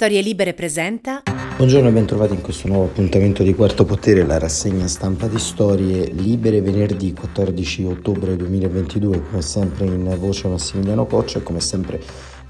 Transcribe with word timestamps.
Storie 0.00 0.20
Libere 0.20 0.54
presenta. 0.54 1.24
Buongiorno 1.56 1.88
e 1.88 1.90
bentrovati 1.90 2.32
in 2.32 2.40
questo 2.40 2.68
nuovo 2.68 2.84
appuntamento 2.84 3.42
di 3.42 3.52
Quarto 3.52 3.84
Potere, 3.84 4.24
la 4.24 4.38
rassegna 4.38 4.86
stampa 4.86 5.26
di 5.26 5.40
Storie 5.40 6.06
Libere, 6.12 6.60
venerdì 6.60 7.12
14 7.12 7.82
ottobre 7.82 8.36
2022, 8.36 9.22
come 9.24 9.42
sempre 9.42 9.86
in 9.86 10.16
voce 10.16 10.46
Massimiliano 10.46 11.04
Coccia 11.04 11.40
e 11.40 11.42
come 11.42 11.58
sempre 11.58 12.00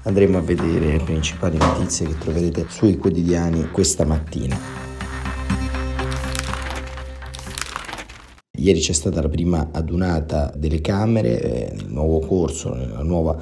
andremo 0.03 0.37
a 0.37 0.41
vedere 0.41 0.91
le 0.91 1.03
principali 1.03 1.57
notizie 1.57 2.05
che 2.05 2.19
troverete 2.19 2.67
sui 2.69 2.97
quotidiani 2.97 3.71
questa 3.71 4.05
mattina. 4.05 4.55
Ieri 8.51 8.79
c'è 8.79 8.93
stata 8.93 9.21
la 9.23 9.29
prima 9.29 9.69
adunata 9.71 10.53
delle 10.55 10.81
Camere, 10.81 11.41
eh, 11.41 11.73
nel 11.73 11.87
nuovo 11.87 12.19
corso, 12.19 12.75
nella 12.75 13.01
nuova 13.01 13.41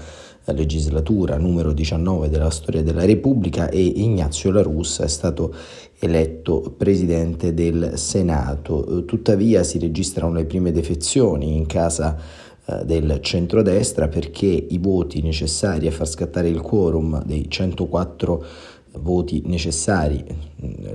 legislatura 0.54 1.38
numero 1.38 1.74
19 1.74 2.30
della 2.30 2.50
storia 2.50 2.84
della 2.84 3.06
Repubblica 3.06 3.70
e 3.70 3.82
Ignazio 3.82 4.52
La 4.52 4.62
Russa 4.62 5.04
è 5.04 5.08
stato 5.08 5.54
eletto 6.00 6.74
presidente 6.78 7.54
del 7.54 7.94
Senato. 7.96 9.04
Tuttavia 9.06 9.64
si 9.64 9.80
registrano 9.80 10.34
le 10.34 10.46
prime 10.46 10.72
defezioni 10.72 11.56
in 11.56 11.66
casa 11.66 12.18
eh, 12.66 12.84
del 12.86 13.20
centrodestra 13.22 14.08
perché 14.08 14.46
i 14.46 14.78
voti 14.78 15.22
necessari 15.22 15.88
a 15.88 15.92
far 15.92 16.08
scattare 16.08 16.50
il 16.50 16.62
quorum 16.62 17.24
dei 17.24 17.50
104 17.50 18.46
voti 19.02 19.44
necessari, 19.46 20.24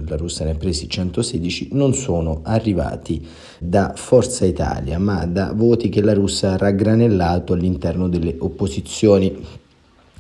la 0.06 0.16
Russia 0.16 0.44
ne 0.44 0.52
ha 0.52 0.54
presi 0.54 0.88
116, 0.88 1.68
non 1.72 1.94
sono 1.94 2.40
arrivati 2.42 3.24
da 3.58 3.92
Forza 3.94 4.44
Italia, 4.44 4.98
ma 4.98 5.24
da 5.26 5.52
voti 5.54 5.88
che 5.88 6.02
la 6.02 6.14
Russia 6.14 6.52
ha 6.52 6.56
raggranellato 6.56 7.52
all'interno 7.52 8.08
delle 8.08 8.34
opposizioni. 8.38 9.60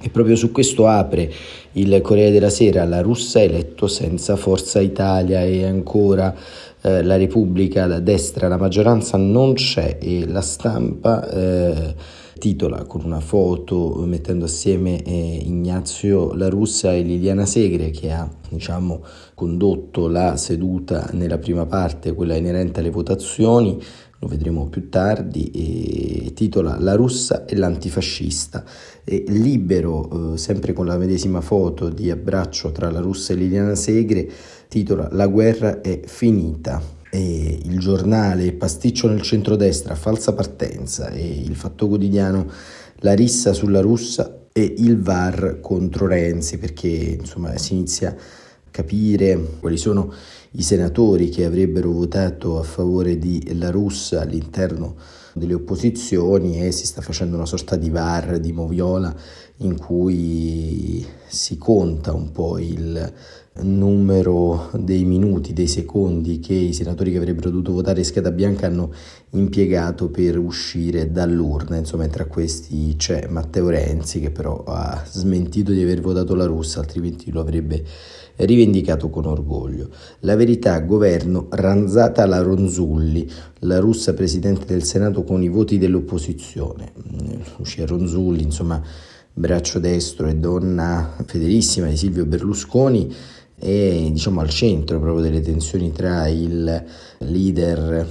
E 0.04 0.08
proprio 0.10 0.34
su 0.34 0.50
questo 0.50 0.86
apre 0.88 1.32
il 1.72 2.00
Corriere 2.00 2.32
della 2.32 2.50
Sera, 2.50 2.84
la 2.84 3.02
Russia 3.02 3.40
ha 3.40 3.44
eletto 3.44 3.86
senza 3.86 4.34
Forza 4.36 4.80
Italia 4.80 5.42
e 5.42 5.64
ancora 5.64 6.34
eh, 6.80 7.02
la 7.02 7.16
Repubblica 7.16 7.86
da 7.86 8.00
destra, 8.00 8.48
la 8.48 8.56
maggioranza 8.56 9.16
non 9.16 9.54
c'è 9.54 9.98
e 10.00 10.26
la 10.26 10.40
stampa... 10.40 11.28
Eh, 11.28 12.20
titola 12.42 12.86
con 12.86 13.04
una 13.04 13.20
foto 13.20 14.02
mettendo 14.04 14.46
assieme 14.46 15.00
eh, 15.04 15.42
Ignazio 15.44 16.34
La 16.34 16.48
Russa 16.48 16.92
e 16.92 17.02
Liliana 17.02 17.46
Segre 17.46 17.90
che 17.90 18.10
ha 18.10 18.28
diciamo, 18.48 19.04
condotto 19.36 20.08
la 20.08 20.36
seduta 20.36 21.08
nella 21.12 21.38
prima 21.38 21.66
parte, 21.66 22.14
quella 22.14 22.34
inerente 22.34 22.80
alle 22.80 22.90
votazioni, 22.90 23.80
lo 24.18 24.26
vedremo 24.26 24.66
più 24.66 24.88
tardi, 24.88 26.32
titola 26.34 26.80
La 26.80 26.96
russa 26.96 27.44
e 27.44 27.54
l'antifascista. 27.54 28.64
E 29.04 29.22
libero, 29.28 30.32
eh, 30.34 30.36
sempre 30.36 30.72
con 30.72 30.86
la 30.86 30.98
medesima 30.98 31.40
foto 31.40 31.90
di 31.90 32.10
abbraccio 32.10 32.72
tra 32.72 32.90
la 32.90 32.98
russa 32.98 33.34
e 33.34 33.36
Liliana 33.36 33.76
Segre, 33.76 34.28
titola 34.66 35.08
La 35.12 35.28
guerra 35.28 35.80
è 35.80 36.00
finita 36.04 37.01
e 37.14 37.60
il 37.64 37.78
giornale 37.78 38.54
Pasticcio 38.54 39.06
nel 39.06 39.20
centrodestra, 39.20 39.94
falsa 39.94 40.32
partenza 40.32 41.10
e 41.10 41.42
il 41.44 41.54
Fatto 41.54 41.86
Quotidiano 41.86 42.50
La 43.00 43.12
rissa 43.12 43.52
sulla 43.52 43.82
russa 43.82 44.46
e 44.50 44.74
il 44.78 44.98
VAR 44.98 45.58
contro 45.60 46.06
Renzi 46.06 46.56
perché 46.56 46.88
insomma 46.88 47.58
si 47.58 47.74
inizia 47.74 48.08
a 48.08 48.16
capire 48.70 49.38
quali 49.60 49.76
sono 49.76 50.10
i 50.52 50.62
senatori 50.62 51.28
che 51.28 51.44
avrebbero 51.44 51.90
votato 51.90 52.58
a 52.58 52.62
favore 52.62 53.18
di 53.18 53.58
La 53.58 53.70
Russa 53.70 54.22
all'interno 54.22 54.96
delle 55.34 55.54
opposizioni 55.54 56.64
e 56.64 56.72
si 56.72 56.86
sta 56.86 57.02
facendo 57.02 57.36
una 57.36 57.46
sorta 57.46 57.76
di 57.76 57.90
VAR 57.90 58.38
di 58.38 58.52
moviola 58.52 59.14
in 59.58 59.78
cui 59.78 61.06
si 61.26 61.56
conta 61.58 62.12
un 62.12 62.32
po' 62.32 62.58
il 62.58 63.12
numero 63.60 64.70
dei 64.72 65.04
minuti, 65.04 65.52
dei 65.52 65.68
secondi 65.68 66.40
che 66.40 66.54
i 66.54 66.72
senatori 66.72 67.12
che 67.12 67.18
avrebbero 67.18 67.50
dovuto 67.50 67.72
votare 67.72 68.02
scheda 68.02 68.30
bianca 68.30 68.66
hanno 68.66 68.92
impiegato 69.30 70.08
per 70.08 70.38
uscire 70.38 71.12
dall'urna. 71.12 71.76
Insomma, 71.76 72.06
tra 72.08 72.24
questi 72.24 72.94
c'è 72.96 73.26
Matteo 73.28 73.68
Renzi 73.68 74.20
che 74.20 74.30
però 74.30 74.64
ha 74.66 75.04
smentito 75.06 75.72
di 75.72 75.82
aver 75.82 76.00
votato 76.00 76.34
la 76.34 76.46
russa, 76.46 76.80
altrimenti 76.80 77.30
lo 77.30 77.40
avrebbe 77.40 77.84
rivendicato 78.36 79.10
con 79.10 79.26
orgoglio. 79.26 79.90
La 80.20 80.34
verità, 80.34 80.80
governo, 80.80 81.48
ranzata 81.50 82.24
la 82.24 82.40
Ronzulli, 82.40 83.30
la 83.60 83.78
russa 83.78 84.14
presidente 84.14 84.64
del 84.64 84.82
Senato 84.82 85.24
con 85.24 85.42
i 85.42 85.48
voti 85.48 85.76
dell'opposizione. 85.76 86.92
Uscì 87.58 87.84
Ronzulli, 87.84 88.42
insomma, 88.42 88.82
braccio 89.34 89.78
destro 89.78 90.26
e 90.26 90.36
donna 90.36 91.16
fedelissima 91.26 91.86
di 91.88 91.96
Silvio 91.96 92.24
Berlusconi 92.24 93.14
è 93.62 94.08
diciamo 94.10 94.40
al 94.40 94.48
centro 94.48 94.98
proprio 94.98 95.22
delle 95.22 95.40
tensioni 95.40 95.92
tra 95.92 96.26
il 96.26 96.84
leader 97.18 98.06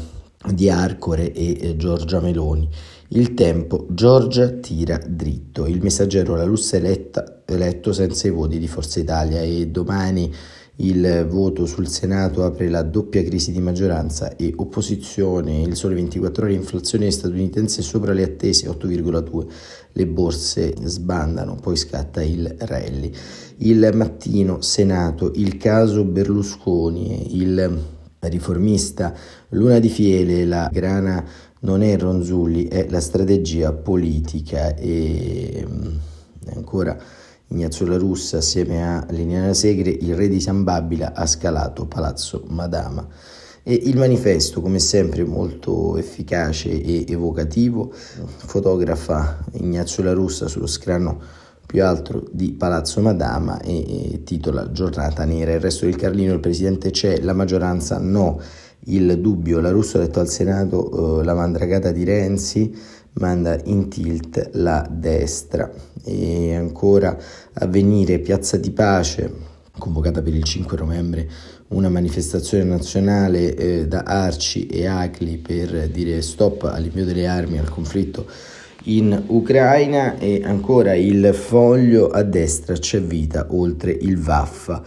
di 0.53 0.69
Arcore 0.69 1.33
e 1.33 1.75
Giorgia 1.75 2.21
Meloni. 2.21 2.69
Il 3.09 3.33
tempo, 3.33 3.85
Giorgia 3.89 4.49
tira 4.51 4.97
dritto, 5.05 5.67
il 5.67 5.81
messaggero 5.81 6.35
la 6.35 6.45
Lussa 6.45 6.77
eletta, 6.77 7.41
eletto 7.45 7.91
senza 7.91 8.27
i 8.27 8.31
voti 8.31 8.57
di 8.57 8.67
Forza 8.67 9.01
Italia 9.01 9.41
e 9.41 9.67
domani 9.67 10.33
il 10.77 11.27
voto 11.29 11.65
sul 11.65 11.87
Senato 11.87 12.43
apre 12.43 12.69
la 12.69 12.81
doppia 12.81 13.23
crisi 13.23 13.51
di 13.51 13.59
maggioranza 13.59 14.35
e 14.35 14.53
opposizione. 14.55 15.61
Il 15.61 15.75
sole 15.75 15.93
24 15.93 16.45
ore, 16.45 16.53
inflazione 16.53 17.11
statunitense 17.11 17.81
sopra 17.81 18.13
le 18.13 18.23
attese 18.23 18.67
8,2. 18.67 19.45
Le 19.91 20.07
borse 20.07 20.73
sbandano, 20.81 21.55
poi 21.55 21.75
scatta 21.75 22.23
il 22.23 22.55
rally. 22.59 23.13
Il 23.63 23.91
mattino, 23.93 24.61
Senato, 24.61 25.31
il 25.35 25.57
caso 25.57 26.03
Berlusconi, 26.03 27.39
il 27.39 27.79
riformista 28.17 29.13
Luna 29.49 29.77
di 29.77 29.87
Fiele, 29.87 30.45
la 30.45 30.67
grana 30.71 31.23
non 31.59 31.83
è 31.83 31.95
Ronzulli, 31.95 32.65
è 32.65 32.87
la 32.89 32.99
strategia 32.99 33.71
politica 33.71 34.75
e 34.75 35.63
ancora 36.55 36.97
Ignazio 37.49 37.85
La 37.85 37.97
Russa 37.97 38.37
assieme 38.37 38.83
a 38.83 39.05
Liniana 39.11 39.53
Segre, 39.53 39.91
il 39.91 40.15
re 40.15 40.27
di 40.27 40.41
San 40.41 40.63
Babila 40.63 41.13
ha 41.13 41.27
scalato 41.27 41.85
Palazzo 41.85 42.43
Madama. 42.47 43.07
E 43.61 43.75
il 43.75 43.95
manifesto, 43.95 44.59
come 44.59 44.79
sempre, 44.79 45.23
molto 45.23 45.97
efficace 45.97 46.69
e 46.71 47.05
evocativo, 47.07 47.93
fotografa 47.93 49.37
Ignazio 49.51 50.01
La 50.01 50.13
Russa 50.13 50.47
sullo 50.47 50.65
scranno 50.65 51.40
più 51.71 51.85
alto 51.85 52.27
di 52.33 52.51
Palazzo 52.51 52.99
Madama 52.99 53.61
e, 53.61 54.15
e 54.15 54.23
titola 54.25 54.73
Giornata 54.73 55.23
nera. 55.23 55.53
Il 55.53 55.61
resto 55.61 55.85
del 55.85 55.95
Carlino, 55.95 56.33
il 56.33 56.41
presidente 56.41 56.91
c'è, 56.91 57.21
la 57.21 57.31
maggioranza 57.31 57.97
no. 57.97 58.41
Il 58.87 59.21
dubbio, 59.21 59.61
la 59.61 59.71
Russa 59.71 59.97
ha 59.97 60.01
detto 60.01 60.19
al 60.19 60.27
Senato 60.27 61.21
eh, 61.21 61.23
la 61.23 61.33
mandragata 61.33 61.91
di 61.91 62.03
Renzi, 62.03 62.77
manda 63.13 63.57
in 63.63 63.87
tilt 63.87 64.49
la 64.55 64.85
destra 64.91 65.71
e 66.03 66.53
ancora 66.55 67.17
a 67.53 67.65
venire 67.67 68.19
Piazza 68.19 68.57
di 68.57 68.71
Pace 68.71 69.33
convocata 69.77 70.21
per 70.21 70.35
il 70.35 70.43
5 70.43 70.77
novembre 70.77 71.29
una 71.69 71.87
manifestazione 71.87 72.65
nazionale 72.65 73.55
eh, 73.55 73.87
da 73.87 74.03
Arci 74.03 74.67
e 74.67 74.87
Acli 74.87 75.37
per 75.37 75.87
dire 75.87 76.21
stop 76.21 76.63
all'invio 76.63 77.05
delle 77.05 77.27
armi 77.27 77.57
al 77.59 77.69
conflitto 77.69 78.27
in 78.83 79.23
Ucraina 79.27 80.17
e 80.17 80.41
ancora 80.43 80.95
il 80.95 81.33
foglio 81.33 82.09
a 82.09 82.23
destra 82.23 82.75
c'è 82.75 83.01
vita 83.01 83.47
oltre 83.49 83.91
il 83.91 84.17
Vaffa 84.17 84.81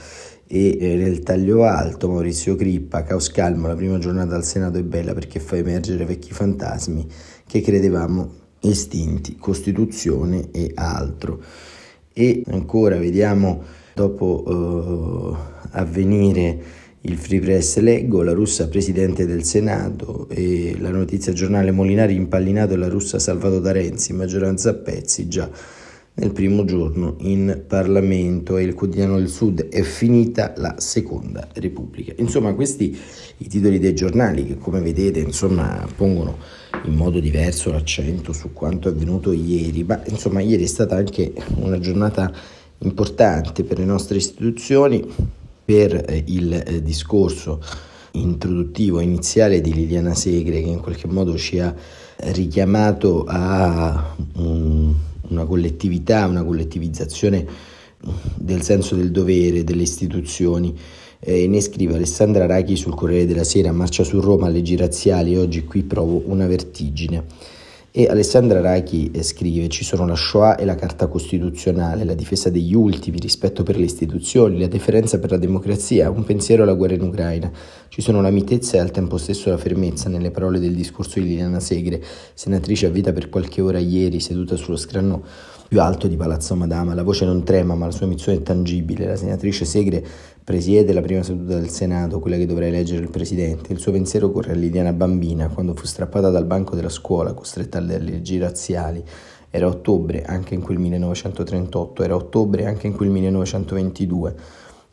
e 0.46 0.76
eh, 0.80 0.96
nel 0.96 1.20
taglio 1.20 1.64
alto 1.64 2.08
Maurizio 2.08 2.56
Crippa, 2.56 3.02
caos 3.02 3.30
calmo, 3.30 3.66
la 3.66 3.74
prima 3.74 3.98
giornata 3.98 4.34
al 4.34 4.44
Senato 4.44 4.78
è 4.78 4.82
bella 4.82 5.14
perché 5.14 5.40
fa 5.40 5.56
emergere 5.56 6.04
vecchi 6.04 6.32
fantasmi 6.32 7.06
che 7.46 7.60
credevamo 7.60 8.42
estinti, 8.60 9.36
Costituzione 9.36 10.50
e 10.50 10.72
altro. 10.74 11.40
E 12.12 12.42
ancora 12.48 12.96
vediamo 12.96 13.62
dopo 13.94 14.42
uh, 14.46 15.36
avvenire 15.70 16.82
il 17.06 17.18
Free 17.18 17.40
Press 17.40 17.78
leggo 17.80 18.22
la 18.22 18.32
russa 18.32 18.66
presidente 18.68 19.26
del 19.26 19.44
Senato 19.44 20.26
e 20.30 20.74
la 20.78 20.90
notizia 20.90 21.34
giornale 21.34 21.70
Molinari 21.70 22.14
impallinato 22.14 22.72
e 22.72 22.76
la 22.76 22.88
russa 22.88 23.18
salvato 23.18 23.60
da 23.60 23.72
Renzi, 23.72 24.14
maggioranza 24.14 24.70
a 24.70 24.74
pezzi 24.74 25.28
già 25.28 25.50
nel 26.14 26.32
primo 26.32 26.64
giorno 26.64 27.16
in 27.20 27.64
Parlamento. 27.66 28.56
E 28.56 28.62
il 28.62 28.72
quotidiano 28.72 29.18
del 29.18 29.28
Sud 29.28 29.68
è 29.68 29.82
finita 29.82 30.54
la 30.56 30.76
seconda 30.78 31.46
Repubblica. 31.52 32.14
Insomma, 32.16 32.54
questi 32.54 32.96
i 33.36 33.48
titoli 33.48 33.78
dei 33.78 33.94
giornali 33.94 34.46
che 34.46 34.56
come 34.56 34.80
vedete, 34.80 35.18
insomma, 35.18 35.86
pongono 35.94 36.38
in 36.84 36.94
modo 36.94 37.20
diverso 37.20 37.70
l'accento 37.70 38.32
su 38.32 38.54
quanto 38.54 38.88
è 38.88 38.92
avvenuto 38.92 39.30
ieri, 39.30 39.84
ma 39.84 40.02
insomma, 40.06 40.40
ieri 40.40 40.62
è 40.62 40.68
stata 40.68 40.96
anche 40.96 41.34
una 41.56 41.78
giornata 41.78 42.32
importante 42.78 43.62
per 43.62 43.78
le 43.78 43.84
nostre 43.84 44.16
istituzioni, 44.16 45.42
per 45.64 46.04
eh, 46.06 46.24
il 46.26 46.52
eh, 46.52 46.82
discorso 46.82 47.62
introduttivo 48.12 49.00
iniziale 49.00 49.60
di 49.60 49.72
Liliana 49.72 50.14
Segre 50.14 50.62
che 50.62 50.68
in 50.68 50.80
qualche 50.80 51.08
modo 51.08 51.36
ci 51.36 51.58
ha 51.58 51.74
richiamato 52.16 53.24
a 53.26 54.14
un 54.36 54.94
una 55.28 55.44
collettività, 55.44 56.26
una 56.26 56.44
collettivizzazione 56.44 57.46
del 58.36 58.62
senso 58.62 58.94
del 58.96 59.10
dovere 59.10 59.64
delle 59.64 59.82
istituzioni. 59.82 60.76
Eh, 61.20 61.46
ne 61.46 61.60
scrive 61.60 61.94
Alessandra 61.94 62.46
Rachi 62.46 62.76
sul 62.76 62.94
Corriere 62.94 63.26
della 63.26 63.44
Sera, 63.44 63.72
marcia 63.72 64.04
su 64.04 64.20
Roma, 64.20 64.48
leggi 64.48 64.76
razziali, 64.76 65.36
oggi 65.36 65.64
qui 65.64 65.82
provo 65.82 66.22
una 66.26 66.46
vertigine. 66.46 67.24
E 67.96 68.08
Alessandra 68.08 68.60
Rachi 68.60 69.12
eh, 69.12 69.22
scrive: 69.22 69.68
Ci 69.68 69.84
sono 69.84 70.04
la 70.04 70.16
Shoah 70.16 70.56
e 70.56 70.64
la 70.64 70.74
Carta 70.74 71.06
Costituzionale, 71.06 72.02
la 72.02 72.14
difesa 72.14 72.50
degli 72.50 72.74
ultimi, 72.74 73.20
rispetto 73.20 73.62
per 73.62 73.76
le 73.76 73.84
istituzioni, 73.84 74.58
la 74.58 74.66
deferenza 74.66 75.20
per 75.20 75.30
la 75.30 75.36
democrazia, 75.36 76.10
un 76.10 76.24
pensiero 76.24 76.64
alla 76.64 76.72
guerra 76.72 76.94
in 76.94 77.02
Ucraina. 77.02 77.52
Ci 77.86 78.02
sono 78.02 78.20
la 78.20 78.30
mitezza 78.30 78.78
e 78.78 78.80
al 78.80 78.90
tempo 78.90 79.16
stesso 79.16 79.48
la 79.48 79.58
fermezza 79.58 80.08
nelle 80.08 80.32
parole 80.32 80.58
del 80.58 80.74
discorso 80.74 81.20
di 81.20 81.28
Liliana 81.28 81.60
Segre, 81.60 82.02
senatrice 82.34 82.86
a 82.86 82.90
vita 82.90 83.12
per 83.12 83.28
qualche 83.28 83.60
ora 83.60 83.78
ieri, 83.78 84.18
seduta 84.18 84.56
sullo 84.56 84.76
scranno 84.76 85.22
più 85.74 85.82
alto 85.82 86.06
di 86.06 86.14
Palazzo 86.14 86.54
Madama. 86.54 86.94
La 86.94 87.02
voce 87.02 87.24
non 87.24 87.42
trema, 87.42 87.74
ma 87.74 87.86
la 87.86 87.90
sua 87.90 88.06
missione 88.06 88.38
è 88.38 88.42
tangibile. 88.42 89.06
La 89.06 89.16
senatrice 89.16 89.64
Segre 89.64 90.06
presiede 90.44 90.92
la 90.92 91.00
prima 91.00 91.24
seduta 91.24 91.58
del 91.58 91.68
Senato, 91.68 92.20
quella 92.20 92.36
che 92.36 92.46
dovrà 92.46 92.66
eleggere 92.66 93.02
il 93.02 93.10
presidente. 93.10 93.72
Il 93.72 93.80
suo 93.80 93.90
pensiero 93.90 94.30
corre 94.30 94.52
a 94.52 94.54
Liliana 94.54 94.92
bambina, 94.92 95.48
quando 95.48 95.74
fu 95.74 95.84
strappata 95.84 96.30
dal 96.30 96.44
banco 96.44 96.76
della 96.76 96.88
scuola, 96.88 97.32
costretta 97.32 97.78
alle 97.78 97.98
leggi 97.98 98.38
razziali. 98.38 99.02
Era 99.50 99.66
ottobre 99.66 100.22
anche 100.22 100.54
in 100.54 100.60
quel 100.60 100.78
1938, 100.78 102.04
era 102.04 102.14
ottobre 102.14 102.66
anche 102.66 102.86
in 102.86 102.94
quel 102.94 103.08
1922. 103.08 104.34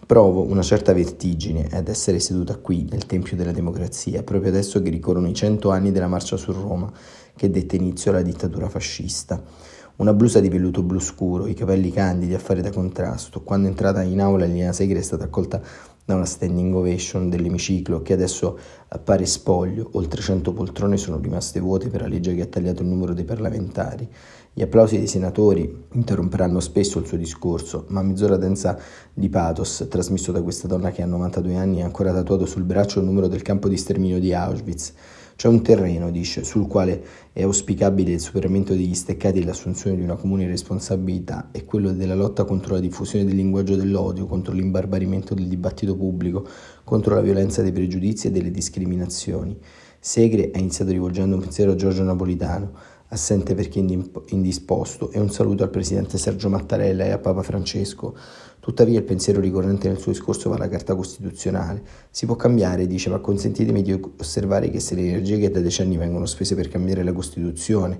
Provo 0.03 0.41
una 0.41 0.63
certa 0.63 0.93
vertigine 0.93 1.67
ad 1.71 1.89
essere 1.89 2.19
seduta 2.19 2.55
qui, 2.55 2.87
nel 2.89 3.05
Tempio 3.05 3.37
della 3.37 3.51
Democrazia, 3.51 4.23
proprio 4.23 4.49
adesso 4.49 4.81
che 4.81 4.89
ricorrono 4.89 5.29
i 5.29 5.35
cento 5.35 5.69
anni 5.69 5.91
della 5.91 6.07
marcia 6.07 6.37
su 6.37 6.51
Roma, 6.51 6.91
che 7.35 7.51
dette 7.51 7.75
inizio 7.75 8.09
alla 8.09 8.23
dittatura 8.23 8.67
fascista. 8.67 9.69
Una 10.01 10.15
blusa 10.15 10.39
di 10.39 10.49
velluto 10.49 10.81
blu 10.81 10.97
scuro, 10.97 11.45
i 11.45 11.53
capelli 11.53 11.91
candidi 11.91 12.33
a 12.33 12.39
fare 12.39 12.61
da 12.61 12.71
contrasto. 12.71 13.43
Quando 13.43 13.67
è 13.67 13.69
entrata 13.69 14.01
in 14.01 14.19
aula 14.19 14.45
Lina 14.45 14.73
Segre 14.73 14.97
è 14.97 15.03
stata 15.03 15.25
accolta 15.25 15.61
da 16.03 16.15
una 16.15 16.25
standing 16.25 16.73
ovation 16.73 17.29
dell'emiciclo 17.29 18.01
che 18.01 18.13
adesso 18.13 18.57
appare 18.87 19.27
spoglio. 19.27 19.91
Oltre 19.93 20.19
100 20.19 20.53
poltrone 20.53 20.97
sono 20.97 21.19
rimaste 21.19 21.59
vuote 21.59 21.89
per 21.89 22.01
la 22.01 22.07
legge 22.07 22.33
che 22.33 22.41
ha 22.41 22.47
tagliato 22.47 22.81
il 22.81 22.87
numero 22.87 23.13
dei 23.13 23.25
parlamentari. 23.25 24.09
Gli 24.51 24.63
applausi 24.63 24.97
dei 24.97 25.05
senatori 25.05 25.85
interromperanno 25.91 26.59
spesso 26.59 26.97
il 26.97 27.05
suo 27.05 27.17
discorso, 27.17 27.85
ma 27.89 28.01
mezz'ora 28.01 28.37
densa 28.37 28.79
di 29.13 29.29
pathos, 29.29 29.85
trasmesso 29.87 30.31
da 30.31 30.41
questa 30.41 30.67
donna 30.67 30.89
che 30.89 31.03
ha 31.03 31.05
92 31.05 31.55
anni 31.55 31.83
ha 31.83 31.85
ancora 31.85 32.11
tatuato 32.11 32.47
sul 32.47 32.63
braccio 32.63 32.97
il 32.97 33.05
numero 33.05 33.27
del 33.27 33.43
campo 33.43 33.69
di 33.69 33.77
sterminio 33.77 34.19
di 34.19 34.33
Auschwitz. 34.33 34.93
C'è 35.41 35.47
un 35.47 35.63
terreno, 35.63 36.11
dice, 36.11 36.43
sul 36.43 36.67
quale 36.67 37.03
è 37.33 37.41
auspicabile 37.41 38.11
il 38.11 38.19
superamento 38.19 38.73
degli 38.73 38.93
steccati 38.93 39.39
e 39.39 39.43
l'assunzione 39.43 39.95
di 39.95 40.03
una 40.03 40.15
comune 40.15 40.45
responsabilità, 40.45 41.49
è 41.51 41.65
quello 41.65 41.91
della 41.93 42.13
lotta 42.13 42.43
contro 42.43 42.75
la 42.75 42.79
diffusione 42.79 43.25
del 43.25 43.37
linguaggio 43.37 43.75
dell'odio, 43.75 44.27
contro 44.27 44.53
l'imbarbarimento 44.53 45.33
del 45.33 45.47
dibattito 45.47 45.95
pubblico, 45.95 46.47
contro 46.83 47.15
la 47.15 47.21
violenza 47.21 47.63
dei 47.63 47.71
pregiudizi 47.71 48.27
e 48.27 48.29
delle 48.29 48.51
discriminazioni. 48.51 49.57
Segre 49.99 50.51
ha 50.53 50.59
iniziato 50.59 50.91
rivolgendo 50.91 51.37
un 51.37 51.41
pensiero 51.41 51.71
a 51.71 51.75
Giorgio 51.75 52.03
Napolitano, 52.03 52.73
assente 53.11 53.55
perché 53.55 53.79
indisposto, 53.79 55.11
e 55.11 55.19
un 55.19 55.29
saluto 55.29 55.63
al 55.63 55.69
presidente 55.69 56.17
Sergio 56.17 56.49
Mattarella 56.49 57.05
e 57.05 57.11
a 57.11 57.17
Papa 57.17 57.43
Francesco, 57.43 58.15
Tuttavia 58.61 58.99
il 58.99 59.03
pensiero 59.03 59.41
ricorrente 59.41 59.87
nel 59.87 59.97
suo 59.97 60.11
discorso 60.11 60.47
va 60.47 60.55
alla 60.55 60.69
Carta 60.69 60.93
Costituzionale. 60.93 61.81
Si 62.11 62.27
può 62.27 62.35
cambiare, 62.35 62.85
dice, 62.85 63.09
ma 63.09 63.17
consentitemi 63.17 63.81
di 63.81 63.99
osservare 64.19 64.69
che 64.69 64.79
se 64.79 64.93
le 64.93 65.01
energie 65.01 65.39
che 65.39 65.49
da 65.49 65.59
decenni 65.59 65.97
vengono 65.97 66.27
spese 66.27 66.53
per 66.53 66.67
cambiare 66.67 67.03
la 67.03 67.11
Costituzione, 67.11 67.99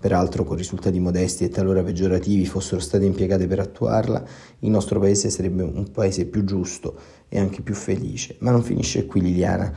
peraltro 0.00 0.44
con 0.44 0.56
risultati 0.56 0.98
modesti 0.98 1.44
e 1.44 1.50
talora 1.50 1.82
peggiorativi, 1.82 2.46
fossero 2.46 2.80
state 2.80 3.04
impiegate 3.04 3.46
per 3.46 3.60
attuarla, 3.60 4.24
il 4.60 4.70
nostro 4.70 4.98
paese 4.98 5.28
sarebbe 5.28 5.62
un 5.62 5.90
paese 5.90 6.24
più 6.24 6.42
giusto 6.42 6.96
e 7.28 7.38
anche 7.38 7.60
più 7.60 7.74
felice. 7.74 8.36
Ma 8.38 8.50
non 8.50 8.62
finisce 8.62 9.04
qui 9.04 9.20
Liliana, 9.20 9.70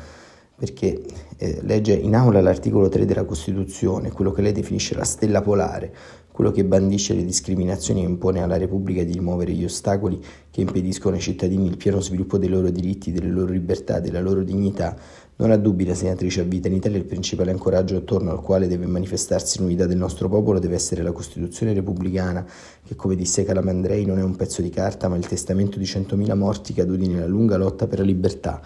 perché 0.62 1.02
eh, 1.38 1.58
legge 1.64 1.94
in 1.94 2.14
aula 2.14 2.40
l'articolo 2.40 2.88
3 2.88 3.04
della 3.08 3.24
Costituzione, 3.24 4.12
quello 4.12 4.30
che 4.30 4.44
lei 4.44 4.52
definisce 4.52 4.94
la 4.94 5.04
stella 5.04 5.42
polare, 5.42 5.92
quello 6.32 6.52
che 6.52 6.64
bandisce 6.64 7.16
le 7.16 7.26
discriminazioni 7.26 8.04
e 8.04 8.06
impone 8.06 8.44
alla 8.44 8.58
Repubblica 8.58 9.02
di 9.02 9.14
rimuovere 9.14 9.54
gli 9.54 9.64
ostacoli 9.64 10.24
che 10.52 10.62
impediscono 10.62 11.16
ai 11.16 11.22
cittadini 11.22 11.66
il 11.66 11.78
pieno 11.78 12.00
sviluppo 12.00 12.38
dei 12.38 12.48
loro 12.48 12.70
diritti, 12.70 13.12
delle 13.12 13.32
loro 13.32 13.52
libertà, 13.52 14.00
della 14.00 14.22
loro 14.22 14.44
dignità, 14.44 14.96
non 15.38 15.50
ha 15.50 15.58
dubbi 15.58 15.84
la 15.84 15.96
senatrice 15.96 16.42
a 16.42 16.44
vita 16.44 16.68
in 16.68 16.76
Italia 16.76 17.00
il 17.00 17.06
principale 17.06 17.50
ancoraggio 17.50 17.96
attorno 17.96 18.30
al 18.30 18.42
quale 18.42 18.68
deve 18.68 18.86
manifestarsi 18.86 19.58
l'unità 19.58 19.88
del 19.88 19.98
nostro 19.98 20.30
popolo 20.30 20.60
deve 20.60 20.76
essere 20.76 21.02
la 21.02 21.12
Costituzione 21.12 21.74
repubblicana, 21.74 22.46
che 22.86 22.96
come 22.96 23.16
disse 23.16 23.44
Calamandrei 23.44 24.06
non 24.06 24.20
è 24.20 24.24
un 24.24 24.36
pezzo 24.36 24.62
di 24.62 24.70
carta 24.70 25.08
ma 25.08 25.16
il 25.16 25.26
testamento 25.26 25.80
di 25.80 25.86
centomila 25.86 26.36
morti 26.36 26.72
caduti 26.72 27.08
nella 27.08 27.26
lunga 27.26 27.58
lotta 27.58 27.88
per 27.88 27.98
la 27.98 28.06
libertà. 28.06 28.62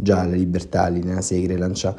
Già 0.00 0.24
la 0.24 0.36
libertà, 0.36 0.86
Linea 0.86 1.20
Segre 1.20 1.56
lancia 1.56 1.92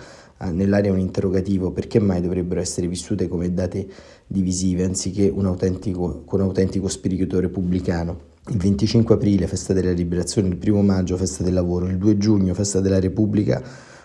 nell'aria 0.51 0.90
un 0.90 1.00
interrogativo 1.00 1.72
perché 1.72 2.00
mai 2.00 2.22
dovrebbero 2.22 2.62
essere 2.62 2.88
vissute 2.88 3.28
come 3.28 3.54
date 3.54 3.86
divisive 4.25 4.86
anziché 4.86 5.28
un 5.28 5.46
autentico, 5.46 6.22
con 6.24 6.40
autentico 6.40 6.88
spirito 6.88 7.42
repubblicano. 7.42 8.28
Il 8.48 8.57
25 8.57 9.16
aprile, 9.16 9.48
festa 9.48 9.74
della 9.74 9.92
liberazione, 9.92 10.48
il 10.48 10.57
1 10.66 10.81
maggio, 10.81 11.18
festa 11.18 11.44
del 11.44 11.54
lavoro, 11.54 11.88
il 11.88 11.98
2 11.98 12.18
giugno, 12.18 12.54
festa 12.54 12.80
della 12.80 13.01
Repubblica, 13.01 13.62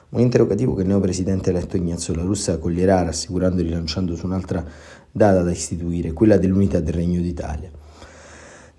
un 0.09 0.21
interrogativo 0.21 0.75
che 0.75 0.83
il 0.83 0.89
neopresidente 0.89 1.51
eletto 1.51 1.77
Ignazio 1.77 2.17
La 2.17 2.23
Russa 2.23 2.55
accoglierà 2.55 3.05
rassicurando 3.05 3.61
e 3.61 3.65
rilanciando 3.65 4.17
su 4.17 4.27
un'altra 4.27 4.65
data 5.13 5.41
da 5.43 5.53
istituire, 5.53 6.13
quella 6.13 6.37
dell'unità 6.37 6.81
del 6.81 6.95
Regno 6.95 7.21
d'Italia. 7.21 7.71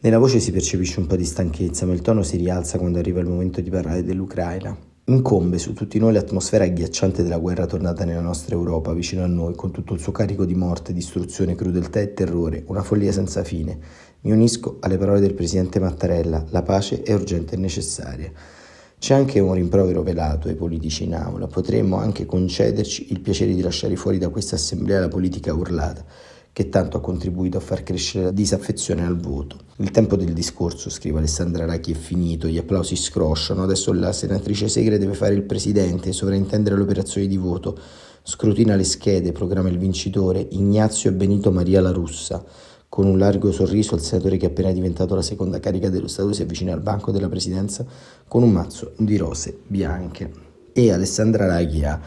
Nella 0.02 0.18
voce 0.18 0.42
si 0.42 0.52
percepisce 0.52 1.00
un 1.00 1.08
po' 1.08 1.16
di 1.16 1.24
stanchezza, 1.24 1.86
ma 1.86 1.94
il 1.94 2.02
tono 2.02 2.22
si 2.22 2.36
rialza 2.36 2.78
quando 2.78 3.00
arriva 3.00 3.22
il 3.22 3.28
momento 3.28 3.62
di 3.62 3.70
parlare 3.70 4.04
dell'Ucraina. 4.04 4.78
Incombe 5.07 5.60
su 5.60 5.74
tutti 5.74 6.00
noi 6.00 6.13
l'atmosfera 6.13 6.63
agghiacciante 6.63 7.22
della 7.22 7.38
guerra 7.38 7.68
tornata 7.68 8.06
nella 8.06 8.22
nostra 8.22 8.56
Europa, 8.56 8.92
vicino 8.92 9.24
a 9.24 9.28
noi, 9.28 9.54
con 9.54 9.69
tutto 9.69 9.94
il 9.94 10.00
suo 10.00 10.12
carico 10.12 10.46
di 10.46 10.56
morte, 10.56 10.94
distruzione, 10.94 11.54
crudeltà 11.54 12.00
e 12.00 12.16
terrore, 12.16 12.63
una 12.69 12.81
follia 12.81 13.12
senza 13.12 13.44
fine. 13.44 13.78
Mi 14.22 14.31
unisco 14.31 14.78
alle 14.80 14.98
parole 14.98 15.19
del 15.19 15.36
presidente 15.36 15.80
Mattarella, 15.80 16.48
la 16.50 16.63
pace 16.63 17.04
è 17.04 17.13
urgente 17.13 17.54
e 17.54 17.60
necessaria. 17.60 18.31
C'è 18.98 19.13
anche 19.13 19.40
un 19.40 19.54
rimprovero 19.54 20.02
velato 20.02 20.48
ai 20.48 20.56
politici 20.56 21.04
in 21.04 21.13
aula, 21.13 21.46
potremmo 21.46 21.98
anche 21.98 22.25
concederci 22.25 23.12
il 23.12 23.19
piacere 23.19 23.54
di 23.54 23.62
lasciare 23.62 23.96
fuori 23.96 24.18
da 24.18 24.30
questa 24.30 24.56
assemblea 24.56 25.01
la 25.01 25.08
politica 25.08 25.54
urlata 25.54 26.04
che 26.56 26.69
tanto 26.69 26.96
ha 26.96 27.02
contribuito 27.02 27.57
a 27.57 27.60
far 27.60 27.84
crescere 27.84 28.24
la 28.24 28.31
disaffezione 28.31 29.06
al 29.06 29.18
voto. 29.18 29.57
Il 29.80 29.92
tempo 29.92 30.16
del 30.16 30.31
discorso, 30.31 30.90
scrive 30.90 31.18
Alessandra 31.18 31.66
Rachi, 31.66 31.92
è 31.92 31.96
finito, 31.96 32.48
gli 32.48 32.57
applausi 32.57 32.96
scrosciano, 32.96 33.62
adesso 33.62 33.92
la 33.92 34.13
senatrice 34.13 34.70
Segre 34.70 34.98
deve 34.98 35.15
fare 35.15 35.34
il 35.34 35.44
presidente, 35.44 36.13
sovrintendere 36.13 36.77
le 36.77 36.84
operazioni 36.84 37.27
di 37.27 37.36
voto, 37.36 37.77
scrutina 38.24 38.77
le 38.77 38.86
schede, 38.86 39.34
programma 39.34 39.68
il 39.68 39.77
vincitore, 39.77 40.48
Ignazio 40.51 41.10
e 41.10 41.13
Benito 41.13 41.51
Maria 41.51 41.82
La 41.82 41.91
Russa. 41.91 42.41
Con 42.88 43.06
un 43.06 43.18
largo 43.18 43.51
sorriso 43.51 43.96
il 43.96 44.01
senatore 44.01 44.38
che 44.38 44.46
è 44.46 44.50
appena 44.50 44.72
diventato 44.72 45.13
la 45.13 45.22
seconda 45.22 45.60
carica 45.60 45.89
dello 45.89 46.08
Stato 46.08 46.32
si 46.32 46.44
avvicina 46.44 46.72
al 46.72 46.80
banco 46.80 47.12
della 47.12 47.27
presidenza 47.27 47.86
con 48.30 48.44
un 48.44 48.53
mazzo 48.53 48.94
di 48.96 49.18
rose 49.18 49.58
bianche. 49.68 50.32
E 50.72 50.89
Alessandra 50.89 51.48
Rachi 51.48 51.84
ha 51.84 52.00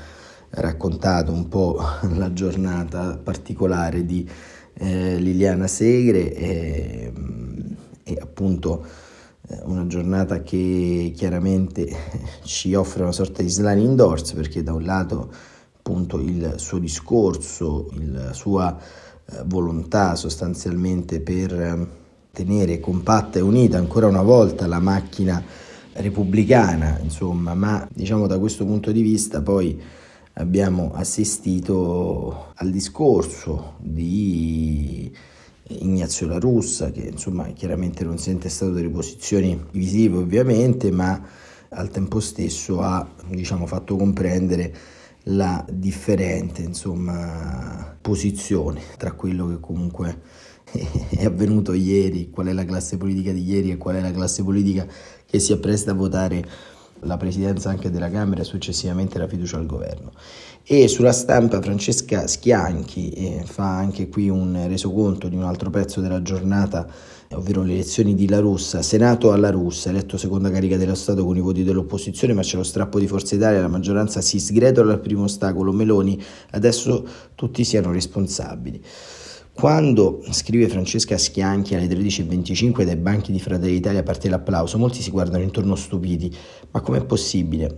raccontato 0.50 1.32
un 1.32 1.48
po' 1.48 1.80
la 2.14 2.32
giornata 2.32 3.18
particolare 3.22 4.04
di 4.04 4.28
eh, 4.74 5.16
Liliana 5.16 5.66
Segre 5.66 6.34
e, 6.34 7.12
e 8.02 8.18
appunto 8.20 8.84
eh, 9.48 9.60
una 9.64 9.86
giornata 9.86 10.42
che 10.42 11.12
chiaramente 11.14 11.88
ci 12.44 12.74
offre 12.74 13.02
una 13.02 13.12
sorta 13.12 13.42
di 13.42 13.48
sliding 13.48 13.94
doors 13.94 14.32
perché 14.32 14.62
da 14.62 14.72
un 14.72 14.84
lato 14.84 15.30
appunto 15.76 16.18
il 16.18 16.54
suo 16.56 16.78
discorso, 16.78 17.88
la 17.94 18.32
sua 18.32 18.76
eh, 18.76 19.42
volontà 19.46 20.14
sostanzialmente 20.16 21.20
per 21.20 21.96
tenere 22.30 22.78
compatta 22.78 23.38
e 23.38 23.42
unita 23.42 23.78
ancora 23.78 24.06
una 24.06 24.22
volta 24.22 24.66
la 24.66 24.78
macchina 24.80 25.42
repubblicana, 25.94 27.00
insomma, 27.02 27.54
ma 27.54 27.88
diciamo 27.92 28.26
da 28.26 28.38
questo 28.38 28.64
punto 28.64 28.92
di 28.92 29.02
vista 29.02 29.42
poi 29.42 29.80
abbiamo 30.38 30.92
assistito 30.94 32.52
al 32.54 32.70
discorso 32.70 33.74
di 33.78 35.12
Ignazio 35.68 36.26
La 36.26 36.38
Russa, 36.38 36.90
che 36.90 37.02
insomma 37.02 37.44
chiaramente 37.48 38.04
non 38.04 38.18
si 38.18 38.30
è 38.30 38.32
intestato 38.32 38.72
delle 38.72 38.88
posizioni 38.88 39.60
divisive 39.70 40.18
ovviamente, 40.18 40.90
ma 40.90 41.20
al 41.70 41.90
tempo 41.90 42.20
stesso 42.20 42.80
ha 42.80 43.06
diciamo, 43.26 43.66
fatto 43.66 43.96
comprendere 43.96 44.74
la 45.24 45.64
differente 45.70 46.62
insomma, 46.62 47.96
posizione 48.00 48.80
tra 48.96 49.12
quello 49.12 49.48
che 49.48 49.60
comunque 49.60 50.20
è 51.10 51.24
avvenuto 51.24 51.72
ieri, 51.72 52.30
qual 52.30 52.46
è 52.46 52.52
la 52.52 52.64
classe 52.64 52.96
politica 52.96 53.32
di 53.32 53.42
ieri 53.42 53.72
e 53.72 53.76
qual 53.76 53.96
è 53.96 54.00
la 54.00 54.12
classe 54.12 54.42
politica 54.42 54.86
che 55.26 55.38
si 55.38 55.52
appresta 55.52 55.90
a 55.90 55.94
votare 55.94 56.46
la 57.00 57.16
presidenza 57.16 57.70
anche 57.70 57.90
della 57.90 58.10
Camera 58.10 58.42
e 58.42 58.44
successivamente 58.44 59.18
la 59.18 59.28
fiducia 59.28 59.56
al 59.56 59.66
governo. 59.66 60.12
E 60.64 60.86
sulla 60.86 61.12
stampa 61.12 61.62
Francesca 61.62 62.26
Schianchi 62.26 63.10
eh, 63.10 63.42
fa 63.46 63.76
anche 63.76 64.08
qui 64.08 64.28
un 64.28 64.66
resoconto 64.68 65.28
di 65.28 65.36
un 65.36 65.44
altro 65.44 65.70
pezzo 65.70 66.00
della 66.00 66.20
giornata, 66.20 66.86
ovvero 67.32 67.62
le 67.62 67.72
elezioni 67.72 68.14
di 68.14 68.28
La 68.28 68.38
Russa, 68.40 68.82
Senato 68.82 69.32
alla 69.32 69.50
Russa, 69.50 69.88
eletto 69.88 70.18
seconda 70.18 70.50
carica 70.50 70.76
dello 70.76 70.94
Stato 70.94 71.24
con 71.24 71.36
i 71.36 71.40
voti 71.40 71.64
dell'opposizione, 71.64 72.34
ma 72.34 72.42
c'è 72.42 72.56
lo 72.56 72.64
strappo 72.64 72.98
di 72.98 73.06
Forza 73.06 73.34
Italia, 73.34 73.60
la 73.60 73.68
maggioranza 73.68 74.20
si 74.20 74.38
sgretola 74.38 74.92
al 74.92 75.00
primo 75.00 75.22
ostacolo, 75.22 75.72
Meloni, 75.72 76.22
adesso 76.50 77.06
tutti 77.34 77.64
siano 77.64 77.90
responsabili. 77.90 78.82
Quando, 79.58 80.22
scrive 80.30 80.68
Francesca 80.68 81.18
Schianchi 81.18 81.74
alle 81.74 81.88
13.25 81.88 82.84
dai 82.84 82.94
banchi 82.94 83.32
di 83.32 83.40
Fratelli 83.40 83.72
d'Italia 83.72 84.04
parte 84.04 84.28
l'applauso, 84.28 84.78
molti 84.78 85.02
si 85.02 85.10
guardano 85.10 85.42
intorno 85.42 85.74
stupiti. 85.74 86.32
Ma 86.70 86.80
com'è 86.80 87.04
possibile? 87.04 87.76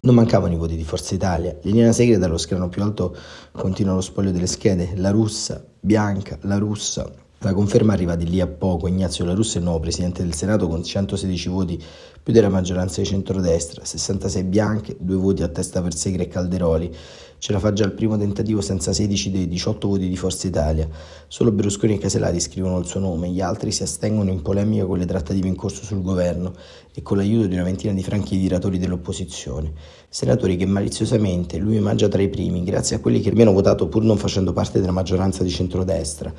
Non 0.00 0.14
mancavano 0.14 0.54
i 0.54 0.56
voti 0.56 0.74
di 0.74 0.84
Forza 0.84 1.14
Italia. 1.14 1.54
Liliana 1.64 1.92
Segre 1.92 2.16
dallo 2.16 2.38
scrano 2.38 2.70
più 2.70 2.82
alto 2.82 3.14
continua 3.52 3.92
lo 3.92 4.00
spoglio 4.00 4.30
delle 4.30 4.46
schede. 4.46 4.92
La 4.94 5.10
russa, 5.10 5.62
bianca, 5.78 6.38
la 6.44 6.56
russa. 6.56 7.12
La 7.40 7.52
conferma 7.52 7.92
arriva 7.92 8.16
di 8.16 8.26
lì 8.26 8.40
a 8.40 8.48
poco. 8.48 8.88
Ignazio 8.88 9.24
La 9.24 9.34
Russa 9.34 9.56
è 9.56 9.58
il 9.58 9.64
nuovo 9.64 9.78
presidente 9.78 10.22
del 10.22 10.34
Senato 10.34 10.66
con 10.66 10.82
116 10.82 11.48
voti 11.50 11.80
più 12.20 12.32
della 12.32 12.48
maggioranza 12.48 13.00
di 13.00 13.06
centrodestra, 13.06 13.84
66 13.84 14.42
bianche, 14.42 14.96
due 14.98 15.14
voti 15.16 15.44
a 15.44 15.48
testa 15.48 15.80
per 15.80 15.94
Segre 15.94 16.24
e 16.24 16.28
Calderoli. 16.28 16.92
Ce 17.40 17.52
la 17.52 17.60
fa 17.60 17.72
già 17.72 17.84
il 17.84 17.92
primo 17.92 18.18
tentativo 18.18 18.60
senza 18.60 18.92
16 18.92 19.30
dei 19.30 19.46
18 19.46 19.86
voti 19.86 20.08
di 20.08 20.16
Forza 20.16 20.48
Italia. 20.48 20.88
Solo 21.28 21.52
Berlusconi 21.52 21.94
e 21.94 21.98
Caselati 21.98 22.40
scrivono 22.40 22.78
il 22.78 22.86
suo 22.86 22.98
nome, 22.98 23.30
gli 23.30 23.40
altri 23.40 23.70
si 23.70 23.84
astengono 23.84 24.30
in 24.30 24.42
polemica 24.42 24.84
con 24.86 24.98
le 24.98 25.06
trattative 25.06 25.46
in 25.46 25.54
corso 25.54 25.84
sul 25.84 26.02
governo 26.02 26.52
e 26.92 27.00
con 27.00 27.16
l'aiuto 27.16 27.46
di 27.46 27.54
una 27.54 27.62
ventina 27.62 27.92
di 27.92 28.02
franchi 28.02 28.40
tiratori 28.40 28.78
dell'opposizione. 28.78 29.72
Senatori 30.08 30.56
che 30.56 30.66
maliziosamente 30.66 31.58
lui 31.58 31.78
mangia 31.78 32.08
tra 32.08 32.20
i 32.20 32.28
primi, 32.28 32.64
grazie 32.64 32.96
a 32.96 32.98
quelli 32.98 33.20
che 33.20 33.30
hanno 33.30 33.52
votato 33.52 33.86
pur 33.86 34.02
non 34.02 34.16
facendo 34.16 34.52
parte 34.52 34.80
della 34.80 34.90
maggioranza 34.90 35.44
di 35.44 35.50
centrodestra 35.50 36.34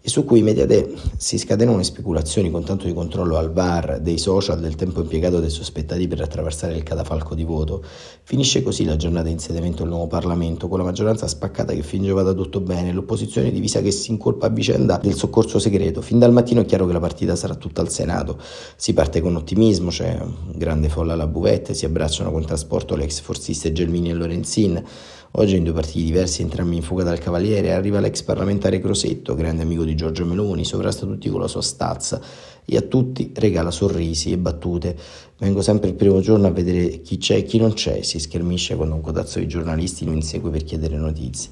e 0.00 0.08
su 0.08 0.24
cui 0.24 0.38
immediate 0.38 0.94
si 1.16 1.38
scatenano 1.38 1.76
le 1.76 1.82
speculazioni 1.82 2.50
con 2.50 2.64
tanto 2.64 2.86
di 2.86 2.94
controllo 2.94 3.36
al 3.36 3.50
bar, 3.50 3.98
dei 4.00 4.16
social, 4.16 4.60
del 4.60 4.76
tempo 4.76 5.00
impiegato 5.00 5.40
dai 5.40 5.50
sospettati 5.50 6.06
per 6.06 6.20
attraversare 6.20 6.76
il 6.76 6.84
catafalco 6.84 7.34
di 7.34 7.42
voto. 7.42 7.82
Finisce 8.22 8.62
così 8.62 8.84
la 8.84 8.96
giornata 8.96 9.26
di 9.26 9.32
insediamento 9.32 9.82
del 9.82 9.90
nuovo 9.90 10.06
Parlamento, 10.06 10.68
con 10.68 10.78
la 10.78 10.84
maggioranza 10.84 11.26
spaccata 11.26 11.72
che 11.72 11.82
finge 11.82 12.12
vada 12.12 12.32
tutto 12.32 12.60
bene, 12.60 12.92
l'opposizione 12.92 13.50
divisa 13.50 13.80
che 13.80 13.90
si 13.90 14.12
incolpa 14.12 14.46
a 14.46 14.50
vicenda 14.50 15.00
del 15.02 15.14
soccorso 15.14 15.58
segreto. 15.58 16.00
Fin 16.00 16.18
dal 16.18 16.32
mattino 16.32 16.60
è 16.60 16.64
chiaro 16.64 16.86
che 16.86 16.92
la 16.92 17.00
partita 17.00 17.34
sarà 17.34 17.56
tutta 17.56 17.80
al 17.80 17.90
Senato. 17.90 18.38
Si 18.76 18.92
parte 18.94 19.20
con 19.20 19.34
ottimismo, 19.34 19.90
c'è 19.90 20.16
un 20.20 20.52
grande 20.54 20.88
folla 20.88 21.14
alla 21.14 21.26
buvette, 21.26 21.74
si 21.74 21.84
abbracciano 21.84 22.30
con 22.30 22.44
trasporto 22.44 22.94
l'ex 22.94 23.20
forziste 23.20 23.72
Gelmini 23.72 24.10
e 24.10 24.14
Lorenzin. 24.14 24.84
Oggi 25.32 25.56
in 25.56 25.64
due 25.64 25.74
partiti 25.74 26.04
diversi, 26.04 26.40
entrambi 26.40 26.76
in 26.76 26.82
fuga 26.82 27.04
dal 27.04 27.18
Cavaliere, 27.18 27.72
arriva 27.72 28.00
l'ex 28.00 28.22
parlamentare 28.22 28.80
Crosetto, 28.80 29.34
grande 29.34 29.62
amico 29.62 29.84
di 29.84 29.94
Giorgio 29.94 30.24
Meloni, 30.24 30.64
sovrasta 30.64 31.04
tutti 31.04 31.28
con 31.28 31.40
la 31.40 31.48
sua 31.48 31.60
stazza 31.60 32.18
e 32.64 32.76
a 32.76 32.80
tutti 32.80 33.32
regala 33.34 33.70
sorrisi 33.70 34.32
e 34.32 34.38
battute. 34.38 34.96
Vengo 35.38 35.60
sempre 35.60 35.90
il 35.90 35.94
primo 35.96 36.20
giorno 36.20 36.46
a 36.46 36.50
vedere 36.50 37.02
chi 37.02 37.18
c'è 37.18 37.36
e 37.36 37.42
chi 37.44 37.58
non 37.58 37.74
c'è, 37.74 38.00
si 38.02 38.18
schermisce 38.18 38.74
quando 38.74 38.94
un 38.94 39.02
codazzo 39.02 39.38
di 39.38 39.46
giornalisti 39.46 40.06
lo 40.06 40.12
insegue 40.12 40.50
per 40.50 40.64
chiedere 40.64 40.96
notizie. 40.96 41.50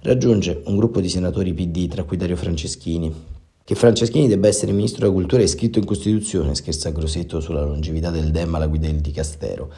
Raggiunge 0.00 0.60
un 0.66 0.76
gruppo 0.76 1.00
di 1.00 1.08
senatori 1.08 1.54
PD, 1.54 1.88
tra 1.88 2.04
cui 2.04 2.18
Dario 2.18 2.36
Franceschini, 2.36 3.12
che 3.64 3.74
Franceschini 3.74 4.28
debba 4.28 4.48
essere 4.48 4.72
ministro 4.72 5.00
della 5.00 5.12
cultura 5.14 5.42
è 5.42 5.46
scritto 5.46 5.78
in 5.78 5.86
Costituzione, 5.86 6.54
scherza 6.54 6.92
Crosetto 6.92 7.40
sulla 7.40 7.64
longevità 7.64 8.10
del 8.10 8.30
Dem 8.30 8.54
alla 8.54 8.66
guida 8.66 8.86
del 8.86 9.00
Dicastero. 9.00 9.72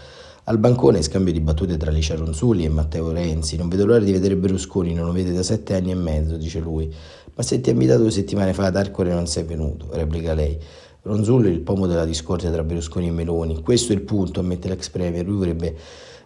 Al 0.49 0.59
bancone 0.59 1.03
scambio 1.03 1.33
di 1.33 1.41
battute 1.41 1.77
tra 1.77 1.91
Licia 1.91 2.15
Ronzulli 2.15 2.65
e 2.65 2.69
Matteo 2.69 3.11
Renzi. 3.11 3.57
Non 3.57 3.69
vedo 3.69 3.85
l'ora 3.85 3.99
di 3.99 4.13
vedere 4.13 4.37
Berlusconi, 4.37 4.95
non 4.95 5.07
lo 5.07 5.11
vede 5.11 5.33
da 5.33 5.43
sette 5.43 5.75
anni 5.75 5.91
e 5.91 5.97
mezzo, 5.97 6.37
dice 6.37 6.61
lui. 6.61 6.89
Ma 7.35 7.43
se 7.43 7.61
ti 7.61 7.71
ha 7.71 7.73
invitato 7.73 8.03
due 8.03 8.13
settimane 8.13 8.53
fa 8.53 8.67
ad 8.67 8.77
Arcore 8.77 9.13
non 9.13 9.27
sei 9.27 9.43
venuto, 9.43 9.89
replica 9.91 10.35
lei. 10.35 10.57
Ronzulli 11.03 11.49
è 11.49 11.53
il 11.53 11.63
pomo 11.63 11.89
della 11.89 12.05
discordia 12.05 12.49
tra 12.53 12.63
Berlusconi 12.63 13.09
e 13.09 13.11
Meloni. 13.11 13.61
Questo 13.61 13.91
è 13.91 13.97
il 13.97 14.03
punto, 14.03 14.39
ammette 14.39 14.69
l'ex 14.69 14.89
premier. 14.89 15.27
Lui 15.27 15.37
vorrebbe 15.37 15.77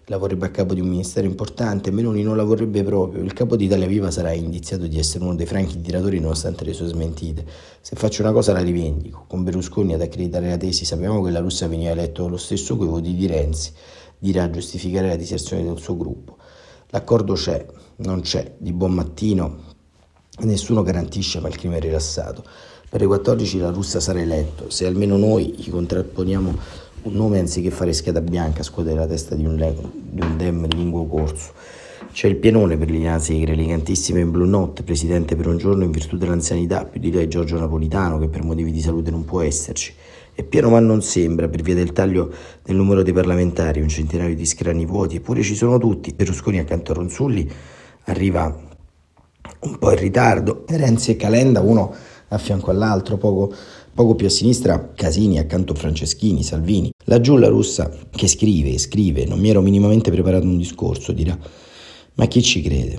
lavorerebbe 0.05 0.47
a 0.47 0.51
capo 0.51 0.75
di 0.75 0.81
un 0.81 0.89
ministero 0.89 1.27
importante, 1.27 1.91
Meloni 1.91 2.23
non 2.23 2.37
la 2.37 2.45
vorrebbe 2.45 2.83
proprio. 2.83 3.23
Il 3.23 3.33
capo 3.33 3.57
di 3.57 3.65
Italia 3.67 3.87
Viva 3.87 4.11
sarà 4.11 4.33
indiziato 4.33 4.87
di 4.87 4.99
essere 4.99 5.25
uno 5.25 5.35
dei 5.35 5.47
franchi 5.47 5.81
tiratori 5.81 6.19
nonostante 6.19 6.65
le 6.65 6.75
sue 6.75 6.89
smentite. 6.89 7.43
Se 7.81 7.97
faccio 7.97 8.21
una 8.21 8.33
cosa 8.33 8.53
la 8.53 8.61
rivendico. 8.61 9.25
Con 9.27 9.45
Berlusconi 9.45 9.95
ad 9.95 10.03
accreditare 10.03 10.49
la 10.49 10.59
tesi 10.59 10.85
sappiamo 10.85 11.23
che 11.23 11.31
la 11.31 11.39
Russia 11.39 11.69
veniva 11.69 11.93
eletto 11.93 12.29
lo 12.29 12.37
stesso 12.37 12.77
coi 12.77 12.89
voti 12.89 13.15
di 13.15 13.27
Renzi 13.27 13.73
dirà 14.21 14.45
a 14.45 14.51
giustificare 14.51 15.09
la 15.09 15.17
diserzione 15.17 15.65
del 15.65 15.79
suo 15.79 15.97
gruppo. 15.97 16.37
L'accordo 16.91 17.33
c'è, 17.33 17.67
non 17.97 18.21
c'è, 18.21 18.55
di 18.59 18.73
buon 18.73 18.93
mattino 18.93 19.71
nessuno 20.45 20.83
garantisce 20.83 21.41
ma 21.41 21.49
il 21.49 21.57
crimine 21.57 21.81
è 21.81 21.83
rilassato. 21.83 22.45
Per 22.89 23.01
i 23.01 23.07
14 23.07 23.59
la 23.59 23.71
Russia 23.71 24.01
sarà 24.01 24.21
eletto, 24.21 24.69
se 24.71 24.87
almeno 24.87 25.17
noi 25.17 25.55
gli 25.57 25.71
contrapponiamo 25.71 26.59
un 27.03 27.13
nome 27.13 27.39
anziché 27.39 27.71
fare 27.71 27.93
scheda 27.93 28.21
bianca 28.21 28.63
scuotere 28.63 28.97
la 28.97 29.07
testa 29.07 29.35
di 29.35 29.45
un, 29.45 29.57
di 29.93 30.21
un 30.21 30.37
dem 30.37 30.67
di 30.67 30.77
lungo 30.77 31.07
corso. 31.07 31.53
C'è 32.13 32.27
il 32.27 32.37
pienone 32.37 32.77
per 32.77 32.91
Liliana 32.91 33.21
Segre, 33.21 33.53
elegantissima 33.53 34.19
in 34.19 34.33
Blue 34.33 34.47
Note, 34.47 34.83
presidente 34.83 35.37
per 35.37 35.47
un 35.47 35.57
giorno 35.57 35.85
in 35.85 35.93
virtù 35.93 36.17
dell'anzianità, 36.17 36.85
più 36.85 36.99
di 36.99 37.13
lei 37.13 37.29
Giorgio 37.29 37.57
Napolitano 37.59 38.19
che 38.19 38.27
per 38.27 38.43
motivi 38.43 38.73
di 38.73 38.81
salute 38.81 39.13
non 39.13 39.25
può 39.25 39.41
esserci. 39.41 39.95
È 40.41 40.45
pieno 40.45 40.71
ma 40.71 40.81
non 40.81 41.03
sembra, 41.03 41.51
per 41.51 41.61
via 41.61 41.75
del 41.75 41.93
taglio 41.93 42.33
del 42.63 42.75
numero 42.75 43.03
dei 43.03 43.13
parlamentari, 43.13 43.83
un 43.83 43.89
centinaio 43.89 44.35
di 44.35 44.47
scrani 44.47 44.87
vuoti, 44.87 45.17
eppure 45.17 45.43
ci 45.43 45.55
sono 45.55 45.77
tutti. 45.77 46.15
Berlusconi 46.15 46.59
accanto 46.59 46.93
a 46.93 46.95
Ronzulli 46.95 47.47
arriva 48.05 48.47
un 49.61 49.79
po' 49.79 49.91
in 49.91 49.99
ritardo, 49.99 50.65
Renzi 50.67 51.11
e 51.11 51.17
Calenda 51.17 51.61
uno 51.61 51.95
a 52.29 52.39
fianco 52.39 52.71
all'altro, 52.71 53.19
poco, 53.19 53.53
poco 53.93 54.15
più 54.15 54.29
a 54.29 54.31
sinistra 54.31 54.93
Casini 54.95 55.39
accanto 55.39 55.75
a 55.75 55.77
Franceschini, 55.77 56.43
Salvini. 56.43 56.91
Laggiù 57.05 57.37
la 57.37 57.49
russa 57.49 57.91
che 58.11 58.27
scrive 58.27 58.71
e 58.71 58.79
scrive, 58.79 59.27
non 59.27 59.41
mi 59.41 59.51
ero 59.51 59.61
minimamente 59.61 60.11
preparato 60.11 60.47
un 60.47 60.57
discorso, 60.57 61.13
dirà. 61.13 61.39
Ma 62.15 62.25
chi 62.25 62.41
ci 62.41 62.63
crede? 62.63 62.99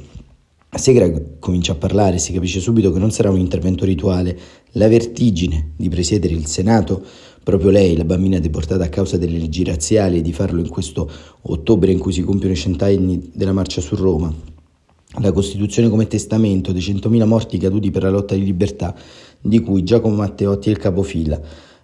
Segra 0.74 1.12
comincia 1.40 1.74
a 1.74 1.76
parlare, 1.76 2.18
si 2.18 2.34
capisce 2.34 2.60
subito 2.60 2.92
che 2.92 3.00
non 3.00 3.12
sarà 3.12 3.30
un 3.30 3.40
intervento 3.40 3.86
rituale. 3.86 4.38
La 4.74 4.88
vertigine 4.88 5.74
di 5.76 5.90
presiedere 5.90 6.34
il 6.34 6.48
Senato 6.48 7.04
Proprio 7.44 7.72
lei, 7.72 7.98
la 7.98 8.06
bambina 8.06 8.38
deportata 8.38 8.84
a 8.84 8.90
causa 8.90 9.18
delle 9.18 9.40
leggi 9.40 9.64
razziali 9.64 10.20
e 10.20 10.22
di 10.22 10.32
farlo 10.32 10.60
in 10.60 10.70
questo 10.70 11.10
ottobre 11.42 11.92
in 11.92 11.98
cui 11.98 12.14
si 12.14 12.22
compiono 12.22 12.54
i 12.54 12.58
cent'anni 12.58 13.32
della 13.34 13.52
marcia 13.52 13.82
su 13.82 13.96
Roma. 13.96 14.32
La 15.22 15.32
Costituzione 15.32 15.90
come 15.90 16.06
testamento 16.06 16.72
dei 16.72 16.82
100.000 16.82 17.26
morti 17.26 17.58
caduti 17.58 17.90
per 17.90 18.04
la 18.04 18.12
lotta 18.12 18.36
di 18.36 18.44
libertà, 18.44 18.96
di 19.42 19.60
cui 19.60 19.82
Giacomo 19.82 20.18
Matteotti 20.18 20.70
è 20.70 20.72
il 20.72 20.78
capofila. 20.78 21.42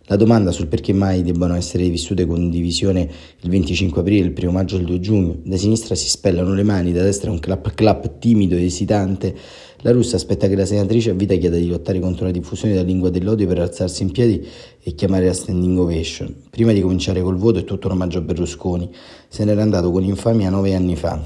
La 0.09 0.15
domanda 0.15 0.51
sul 0.51 0.67
perché 0.67 0.93
mai 0.93 1.21
debbano 1.21 1.55
essere 1.55 1.87
vissute 1.89 2.25
con 2.25 2.49
divisione 2.49 3.09
il 3.41 3.49
25 3.49 4.01
aprile, 4.01 4.27
il 4.27 4.35
1 4.37 4.51
maggio 4.51 4.77
e 4.77 4.79
il 4.79 4.85
2 4.85 4.99
giugno. 4.99 5.37
Da 5.43 5.57
sinistra 5.57 5.95
si 5.95 6.07
spellano 6.07 6.53
le 6.53 6.63
mani, 6.63 6.93
da 6.93 7.03
destra 7.03 7.29
un 7.29 7.39
clap 7.39 7.73
clap 7.73 8.17
timido 8.19 8.55
e 8.55 8.65
esitante 8.65 9.35
la 9.81 9.91
russa 9.91 10.15
aspetta 10.15 10.47
che 10.47 10.55
la 10.55 10.65
senatrice 10.65 11.11
a 11.11 11.13
vita 11.13 11.35
chieda 11.35 11.55
di 11.55 11.67
lottare 11.67 11.99
contro 11.99 12.25
la 12.25 12.31
diffusione 12.31 12.73
della 12.73 12.85
lingua 12.85 13.11
dell'odio 13.11 13.45
per 13.45 13.59
alzarsi 13.59 14.01
in 14.01 14.11
piedi 14.11 14.43
e 14.81 14.95
chiamare 14.95 15.27
la 15.27 15.33
standing 15.33 15.77
ovation. 15.77 16.33
Prima 16.49 16.71
di 16.71 16.81
cominciare 16.81 17.21
col 17.21 17.37
voto 17.37 17.59
è 17.59 17.63
tutto 17.63 17.85
un 17.85 17.93
omaggio 17.93 18.17
a 18.17 18.21
Berlusconi. 18.21 18.89
Se 19.27 19.45
n'era 19.45 19.61
andato 19.61 19.91
con 19.91 20.03
infamia 20.03 20.49
nove 20.49 20.73
anni 20.73 20.95
fa. 20.95 21.21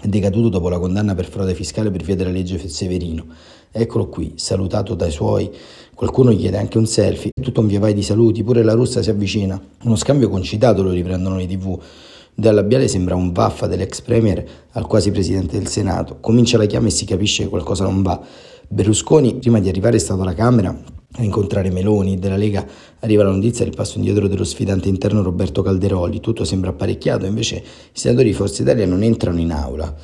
È 0.00 0.06
decaduto 0.06 0.48
dopo 0.48 0.68
la 0.68 0.78
condanna 0.78 1.16
per 1.16 1.26
frode 1.26 1.54
fiscale 1.54 1.90
per 1.90 2.02
via 2.02 2.14
della 2.14 2.30
legge 2.30 2.68
Severino. 2.68 3.26
Eccolo 3.72 4.08
qui, 4.08 4.34
salutato 4.36 4.94
dai 4.94 5.10
suoi. 5.10 5.50
Qualcuno 5.96 6.30
gli 6.30 6.40
chiede 6.40 6.58
anche 6.58 6.76
un 6.76 6.84
selfie. 6.84 7.30
Tutto 7.40 7.62
un 7.62 7.68
via 7.68 7.80
vai 7.80 7.94
di 7.94 8.02
saluti. 8.02 8.44
Pure 8.44 8.62
la 8.62 8.74
russa 8.74 9.00
si 9.00 9.08
avvicina. 9.08 9.58
Uno 9.84 9.96
scambio 9.96 10.28
concitato 10.28 10.82
lo 10.82 10.90
riprendono 10.90 11.38
le 11.38 11.46
tv. 11.46 11.80
Dal 12.34 12.54
labiale 12.54 12.86
sembra 12.86 13.14
un 13.14 13.32
vaffa 13.32 13.66
dell'ex 13.66 14.02
premier 14.02 14.44
al 14.72 14.86
quasi 14.86 15.10
presidente 15.10 15.56
del 15.56 15.68
Senato. 15.68 16.18
Comincia 16.20 16.58
la 16.58 16.66
chiama 16.66 16.88
e 16.88 16.90
si 16.90 17.06
capisce 17.06 17.44
che 17.44 17.48
qualcosa 17.48 17.84
non 17.84 18.02
va. 18.02 18.20
Berlusconi, 18.68 19.36
prima 19.36 19.58
di 19.58 19.70
arrivare, 19.70 19.96
è 19.96 19.98
stato 19.98 20.20
alla 20.20 20.34
Camera 20.34 20.78
a 21.12 21.22
incontrare 21.22 21.70
Meloni. 21.70 22.18
Della 22.18 22.36
Lega 22.36 22.66
arriva 23.00 23.24
la 23.24 23.30
notizia 23.30 23.64
del 23.64 23.74
passo 23.74 23.96
indietro 23.96 24.28
dello 24.28 24.44
sfidante 24.44 24.90
interno 24.90 25.22
Roberto 25.22 25.62
Calderoli. 25.62 26.20
Tutto 26.20 26.44
sembra 26.44 26.68
apparecchiato, 26.68 27.24
invece 27.24 27.56
i 27.56 27.62
senatori 27.98 28.28
di 28.28 28.34
Forza 28.34 28.60
Italia 28.60 28.84
non 28.84 29.02
entrano 29.02 29.40
in 29.40 29.50
aula. 29.50 29.96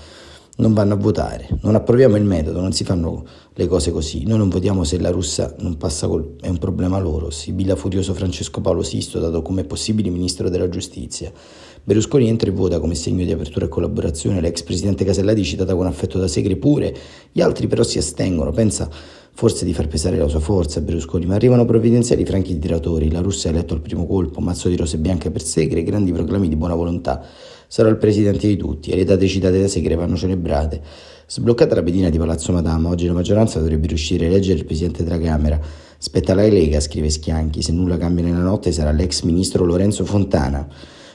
Non 0.57 0.75
vanno 0.75 0.95
a 0.95 0.97
votare, 0.97 1.49
non 1.63 1.75
approviamo 1.75 2.17
il 2.17 2.25
metodo, 2.25 2.61
non 2.61 2.73
si 2.73 2.85
fanno 2.85 3.25
le 3.55 3.67
cose 3.67 3.91
così. 3.91 4.25
Noi 4.25 4.39
non 4.39 4.51
votiamo 4.51 4.85
se 4.85 5.01
la 5.01 5.11
russa 5.11 5.55
non 5.61 5.77
passa 5.77 6.07
col... 6.07 6.37
è 6.41 6.49
un 6.49 6.59
problema 6.59 6.99
loro. 6.99 7.31
Sibilla 7.31 7.75
furioso 7.75 8.13
Francesco 8.13 8.61
Paolo 8.61 8.83
Sisto, 8.83 9.19
dato 9.19 9.41
come 9.41 9.65
possibile 9.65 10.11
ministro 10.11 10.51
della 10.51 10.69
giustizia. 10.69 11.33
Berlusconi 11.85 12.29
entra 12.29 12.49
e 12.49 12.53
vota 12.53 12.79
come 12.79 12.95
segno 12.95 13.25
di 13.25 13.33
apertura 13.33 13.65
e 13.65 13.69
collaborazione, 13.69 14.41
l'ex 14.41 14.63
presidente 14.63 15.05
Casellati 15.05 15.43
citata 15.43 15.75
con 15.75 15.87
affetto 15.87 16.19
da 16.19 16.29
Segre 16.29 16.55
pure, 16.57 16.95
gli 17.33 17.41
altri 17.41 17.67
però 17.67 17.83
si 17.83 17.99
astengono, 17.99 18.53
pensa 18.53 18.89
forse 19.35 19.65
di 19.65 19.73
far 19.73 19.89
pesare 19.89 20.17
la 20.17 20.29
sua 20.29 20.39
forza 20.39 20.79
a 20.79 20.83
Berlusconi, 20.83 21.27
ma 21.27 21.35
arrivano 21.35 21.65
provvidenziali 21.65 22.25
franchi 22.25 22.57
tiratori, 22.57 23.11
la 23.11 23.21
Russia 23.21 23.51
ha 23.51 23.53
eletto 23.53 23.75
al 23.75 23.81
primo 23.81 24.07
colpo, 24.07 24.41
mazzo 24.41 24.69
di 24.69 24.77
rose 24.77 24.99
bianche 24.99 25.33
per 25.33 25.43
Segre, 25.43 25.83
grandi 25.83 26.13
proclami 26.13 26.49
di 26.49 26.55
buona 26.55 26.75
volontà 26.75 27.25
sarà 27.73 27.89
il 27.89 27.97
presidente 27.97 28.47
di 28.47 28.59
tutti 28.59 28.91
e 28.91 28.97
le 28.97 29.05
date 29.05 29.27
citate 29.27 29.59
da 29.59 29.67
Segre 29.67 29.95
vanno 29.95 30.15
celebrate. 30.15 30.79
Sbloccata 31.27 31.75
la 31.75 31.83
pedina 31.83 32.11
di 32.11 32.19
Palazzo 32.19 32.53
Madama, 32.53 32.91
oggi 32.91 33.07
la 33.07 33.15
maggioranza 33.15 33.61
dovrebbe 33.61 33.87
riuscire 33.87 34.27
a 34.27 34.29
eleggere 34.29 34.59
il 34.59 34.67
presidente 34.67 35.03
della 35.03 35.19
Camera. 35.19 35.59
Spetta 35.97 36.35
la 36.35 36.47
Lega, 36.47 36.81
scrive 36.81 37.09
Schianchi, 37.09 37.63
se 37.63 37.73
nulla 37.73 37.97
cambia 37.97 38.25
nella 38.25 38.43
notte 38.43 38.73
sarà 38.73 38.93
l'ex 38.93 39.23
ministro 39.23 39.65
Lorenzo 39.65 40.05
Fontana. 40.05 40.69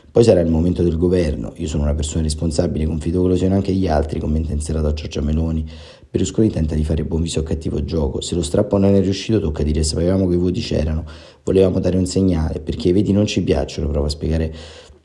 Poi 0.09 0.23
sarà 0.23 0.39
il 0.39 0.49
momento 0.49 0.81
del 0.81 0.97
governo. 0.97 1.53
Io 1.57 1.67
sono 1.67 1.83
una 1.83 1.93
persona 1.93 2.23
responsabile, 2.23 2.87
confido 2.87 3.21
che 3.21 3.27
lo 3.27 3.35
siano 3.35 3.53
anche 3.53 3.71
gli 3.71 3.87
altri, 3.87 4.19
commenta 4.19 4.51
in 4.51 4.59
serata 4.59 4.91
Giorgia 4.93 5.21
Meloni. 5.21 5.63
Berlusconi 6.09 6.49
tenta 6.49 6.73
di 6.73 6.83
fare 6.83 7.03
buon 7.03 7.21
viso 7.21 7.41
a 7.41 7.43
cattivo 7.43 7.83
gioco. 7.83 8.21
Se 8.21 8.33
lo 8.33 8.41
strappo 8.41 8.79
non 8.79 8.95
è 8.95 9.01
riuscito, 9.01 9.39
tocca 9.39 9.61
dire 9.61 9.83
sapevamo 9.83 10.27
che 10.27 10.33
i 10.33 10.39
voti 10.39 10.61
c'erano. 10.61 11.05
Volevamo 11.43 11.79
dare 11.79 11.97
un 11.97 12.07
segnale, 12.07 12.61
perché 12.61 12.89
i 12.89 12.93
veti 12.93 13.11
non 13.11 13.27
ci 13.27 13.43
piacciono, 13.43 13.89
prova 13.89 14.07
a 14.07 14.09
spiegare 14.09 14.51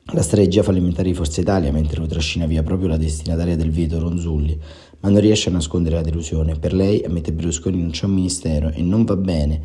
la 0.07 0.23
strategia 0.23 0.63
fallimentare 0.63 1.09
di 1.09 1.15
Forza 1.15 1.41
Italia 1.41 1.71
mentre 1.71 2.01
lo 2.01 2.07
trascina 2.07 2.47
via 2.47 2.63
proprio 2.63 2.89
la 2.89 2.97
destinataria 2.97 3.57
del 3.57 3.71
veto 3.71 3.99
Ronzulli, 3.99 4.59
ma 5.01 5.09
non 5.09 5.21
riesce 5.21 5.49
a 5.49 5.53
nascondere 5.53 5.95
la 5.95 6.03
delusione. 6.03 6.57
Per 6.57 6.75
lei, 6.75 7.03
ammette 7.05 7.33
Berlusconi, 7.33 7.81
non 7.81 7.91
c'è 7.91 8.07
un 8.07 8.15
ministero 8.15 8.71
e 8.71 8.83
non 8.83 9.05
va 9.05 9.17
bene. 9.17 9.61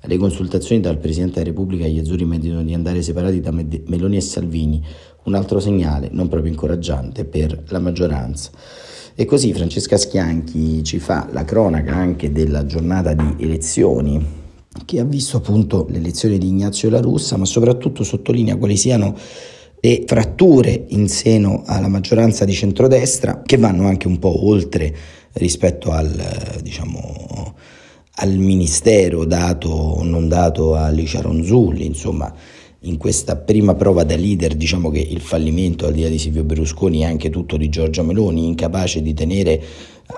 Alle 0.00 0.16
consultazioni 0.16 0.80
dal 0.80 0.98
Presidente 0.98 1.34
della 1.34 1.50
Repubblica 1.50 1.86
gli 1.86 1.98
azzurri 1.98 2.24
meditano 2.24 2.64
di 2.64 2.74
andare 2.74 3.02
separati 3.02 3.40
da 3.40 3.52
Meloni 3.52 4.16
e 4.16 4.20
Salvini, 4.20 4.84
un 5.24 5.34
altro 5.34 5.60
segnale 5.60 6.08
non 6.10 6.28
proprio 6.28 6.50
incoraggiante 6.50 7.24
per 7.24 7.62
la 7.68 7.78
maggioranza. 7.78 8.50
E 9.14 9.24
così 9.26 9.52
Francesca 9.52 9.98
Schianchi 9.98 10.82
ci 10.82 10.98
fa 10.98 11.28
la 11.30 11.44
cronaca 11.44 11.94
anche 11.94 12.32
della 12.32 12.64
giornata 12.64 13.12
di 13.12 13.36
elezioni 13.38 14.40
che 14.86 15.00
ha 15.00 15.04
visto 15.04 15.36
appunto 15.36 15.86
l'elezione 15.90 16.38
di 16.38 16.48
Ignazio 16.48 16.88
La 16.88 17.00
Russa, 17.00 17.36
ma 17.36 17.44
soprattutto 17.44 18.04
sottolinea 18.04 18.56
quali 18.56 18.76
siano 18.76 19.14
le 19.84 20.04
fratture 20.06 20.84
in 20.90 21.08
seno 21.08 21.64
alla 21.66 21.88
maggioranza 21.88 22.44
di 22.44 22.52
centrodestra 22.52 23.42
che 23.44 23.56
vanno 23.56 23.88
anche 23.88 24.06
un 24.06 24.20
po' 24.20 24.46
oltre 24.46 24.94
rispetto 25.32 25.90
al, 25.90 26.60
diciamo, 26.62 27.54
al 28.14 28.36
ministero 28.36 29.24
dato 29.24 29.70
o 29.70 30.04
non 30.04 30.28
dato 30.28 30.76
a 30.76 30.88
Licia 30.90 31.20
Ronzulli, 31.20 31.84
insomma 31.84 32.32
in 32.84 32.96
questa 32.96 33.34
prima 33.34 33.74
prova 33.74 34.04
da 34.04 34.14
leader 34.14 34.54
diciamo 34.54 34.88
che 34.88 35.00
il 35.00 35.20
fallimento 35.20 35.86
al 35.86 35.94
di 35.94 36.02
là 36.02 36.08
di 36.08 36.18
Silvio 36.18 36.44
Berlusconi 36.44 37.00
è 37.00 37.04
anche 37.04 37.28
tutto 37.28 37.56
di 37.56 37.68
Giorgia 37.68 38.04
Meloni, 38.04 38.46
incapace 38.46 39.02
di 39.02 39.14
tenere 39.14 39.60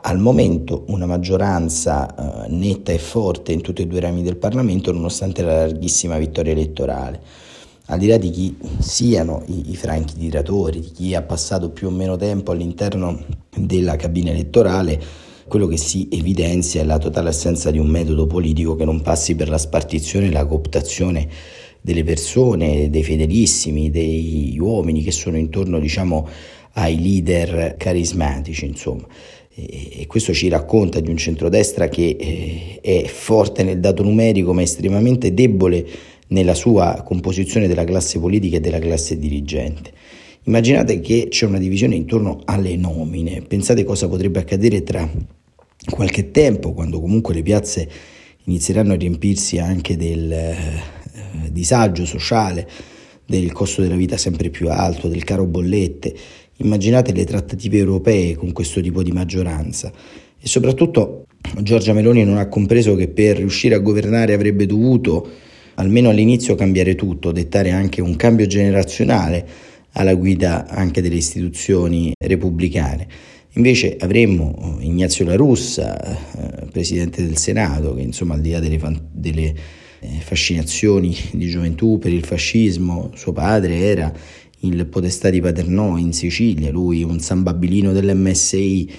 al 0.03 0.19
momento 0.19 0.85
una 0.89 1.07
maggioranza 1.07 2.45
eh, 2.45 2.51
netta 2.51 2.93
e 2.93 2.99
forte 2.99 3.53
in 3.53 3.63
tutti 3.63 3.81
e 3.81 3.87
due 3.87 3.97
i 3.99 4.03
rami 4.03 4.23
del 4.23 4.37
Parlamento 4.37 4.93
nonostante 4.93 5.41
la 5.41 5.57
larghissima 5.57 6.19
vittoria 6.19 6.53
elettorale 6.53 7.53
al 7.87 7.99
di 7.99 8.07
là 8.07 8.17
di 8.17 8.31
chi 8.31 8.57
siano 8.79 9.43
i, 9.47 9.71
i 9.73 9.77
franchi 9.77 10.15
tiratori, 10.15 10.81
di 10.81 10.91
chi 10.91 11.15
ha 11.15 11.23
passato 11.23 11.71
più 11.71 11.89
o 11.89 11.91
meno 11.91 12.17
tempo 12.17 12.53
all'interno 12.53 13.23
della 13.55 13.97
cabina 13.97 14.31
elettorale, 14.31 15.01
quello 15.47 15.67
che 15.67 15.77
si 15.77 16.09
evidenzia 16.11 16.81
è 16.81 16.85
la 16.85 16.97
totale 16.97 17.29
assenza 17.29 17.71
di 17.71 17.79
un 17.79 17.89
metodo 17.89 18.27
politico 18.27 18.75
che 18.77 18.87
non 18.87 19.03
passi 19.03 19.35
per 19.35 19.51
la 19.51 19.59
spartizione 19.59 20.27
e 20.27 20.31
la 20.31 20.47
cooptazione 20.47 21.29
delle 21.83 22.03
persone, 22.03 22.89
dei 22.89 23.03
fedelissimi, 23.03 23.91
degli 23.91 24.59
uomini 24.59 25.03
che 25.03 25.13
sono 25.13 25.37
intorno, 25.37 25.79
diciamo, 25.79 26.27
ai 26.73 27.01
leader 27.01 27.77
carismatici, 27.77 28.65
insomma. 28.65 29.07
E 29.57 30.07
questo 30.09 30.33
ci 30.33 30.49
racconta 30.49 30.99
di 30.99 31.11
un 31.11 31.17
centrodestra 31.17 31.89
che 31.89 32.17
eh, 32.19 32.81
è 32.81 33.05
forte 33.07 33.63
nel 33.63 33.79
dato 33.79 34.03
numerico 34.03 34.53
ma 34.53 34.63
estremamente 34.63 35.33
debole 35.33 35.87
nella 36.35 36.55
sua 36.55 37.03
composizione 37.05 37.69
della 37.69 37.85
classe 37.85 38.19
politica 38.19 38.57
e 38.57 38.61
della 38.61 38.81
classe 38.81 39.17
dirigente. 39.19 39.93
Immaginate 40.47 41.01
che 41.01 41.29
c'è 41.31 41.47
una 41.47 41.59
divisione 41.59 41.95
intorno 41.95 42.41
alle 42.45 42.77
nomine, 42.77 43.41
pensate 43.41 43.85
cosa 43.85 44.09
potrebbe 44.09 44.41
accadere 44.41 44.83
tra 44.83 45.09
qualche 45.89 46.31
tempo, 46.33 46.75
quando 46.75 47.01
comunque 47.01 47.33
le 47.33 47.43
piazze 47.43 47.89
inizieranno 48.45 48.93
a 48.93 48.97
riempirsi 48.97 49.59
anche 49.59 49.97
del 49.97 50.31
eh, 50.31 50.83
disagio 51.51 52.05
sociale, 52.05 52.69
del 53.25 53.53
costo 53.53 53.81
della 53.81 53.97
vita 53.97 54.19
sempre 54.19 54.51
più 54.51 54.69
alto, 54.69 55.09
del 55.09 55.25
caro 55.25 55.47
bollette. 55.47 56.15
Immaginate 56.59 57.13
le 57.13 57.25
trattative 57.25 57.79
europee 57.79 58.35
con 58.35 58.53
questo 58.53 58.83
tipo 58.83 59.03
di 59.03 59.13
maggioranza 59.13 59.91
e 60.39 60.47
soprattutto 60.47 61.27
Giorgia 61.63 61.95
Meloni 61.95 62.25
non 62.25 62.37
ha 62.37 62.49
compreso 62.49 62.95
che 62.97 63.09
per 63.09 63.39
riuscire 63.39 63.75
a 63.75 63.79
governare 63.79 64.35
avrebbe 64.35 64.67
dovuto 64.67 65.27
almeno 65.75 66.11
all'inizio 66.11 66.55
cambiare 66.55 66.95
tutto, 66.95 67.33
dettare 67.33 67.71
anche 67.71 68.01
un 68.01 68.17
cambio 68.17 68.47
generazionale 68.47 69.47
alla 69.93 70.15
guida 70.15 70.67
anche 70.69 71.01
delle 71.01 71.17
istituzioni 71.17 72.13
repubblicane. 72.19 73.07
Invece 73.57 73.97
avremmo 74.01 74.79
eh, 74.81 74.85
Ignazio 74.85 75.25
La 75.25 75.37
Russa, 75.37 76.01
eh, 76.03 76.67
presidente 76.67 77.25
del 77.25 77.37
Senato, 77.37 77.95
che 77.95 78.03
insomma 78.03 78.35
al 78.35 78.41
di 78.41 78.51
là 78.51 78.59
delle, 78.59 78.81
delle 79.13 79.55
eh, 80.01 80.09
fascinazioni 80.19 81.17
di 81.33 81.49
gioventù 81.49 81.99
per 81.99 82.13
il 82.13 82.25
fascismo, 82.25 83.11
suo 83.15 83.33
padre 83.33 83.77
era 83.77 84.13
il 84.61 84.87
podestà 84.87 85.31
di 85.31 85.41
Paternò 85.41 85.97
in 85.99 86.13
Sicilia, 86.13 86.71
lui 86.71 87.05
un 87.05 87.21
sambabilino 87.21 87.93
dell'MSI, 87.93 88.93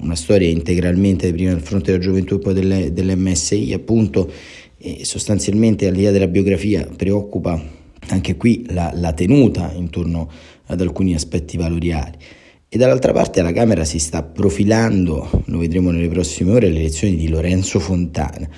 una 0.00 0.16
storia 0.16 0.48
integralmente 0.48 1.30
prima 1.32 1.50
del 1.50 1.60
fronte 1.60 1.92
della 1.92 2.02
gioventù 2.02 2.36
e 2.36 2.38
poi 2.38 2.54
delle, 2.54 2.92
dell'MSI, 2.92 3.72
appunto 3.74 4.30
e 4.78 5.04
sostanzialmente 5.04 5.90
là 5.90 6.10
della 6.10 6.26
biografia 6.26 6.86
preoccupa 6.96 7.60
anche 8.08 8.36
qui 8.36 8.64
la, 8.68 8.92
la 8.94 9.12
tenuta 9.12 9.72
intorno 9.74 10.30
ad 10.66 10.80
alcuni 10.80 11.14
aspetti 11.14 11.56
valoriali. 11.56 12.16
E 12.68 12.78
dall'altra 12.78 13.12
parte 13.12 13.40
alla 13.40 13.52
Camera 13.52 13.84
si 13.84 13.98
sta 13.98 14.22
profilando, 14.22 15.42
lo 15.46 15.58
vedremo 15.58 15.90
nelle 15.90 16.08
prossime 16.08 16.52
ore, 16.52 16.68
le 16.68 16.80
elezioni 16.80 17.16
di 17.16 17.28
Lorenzo 17.28 17.78
Fontana. 17.78 18.48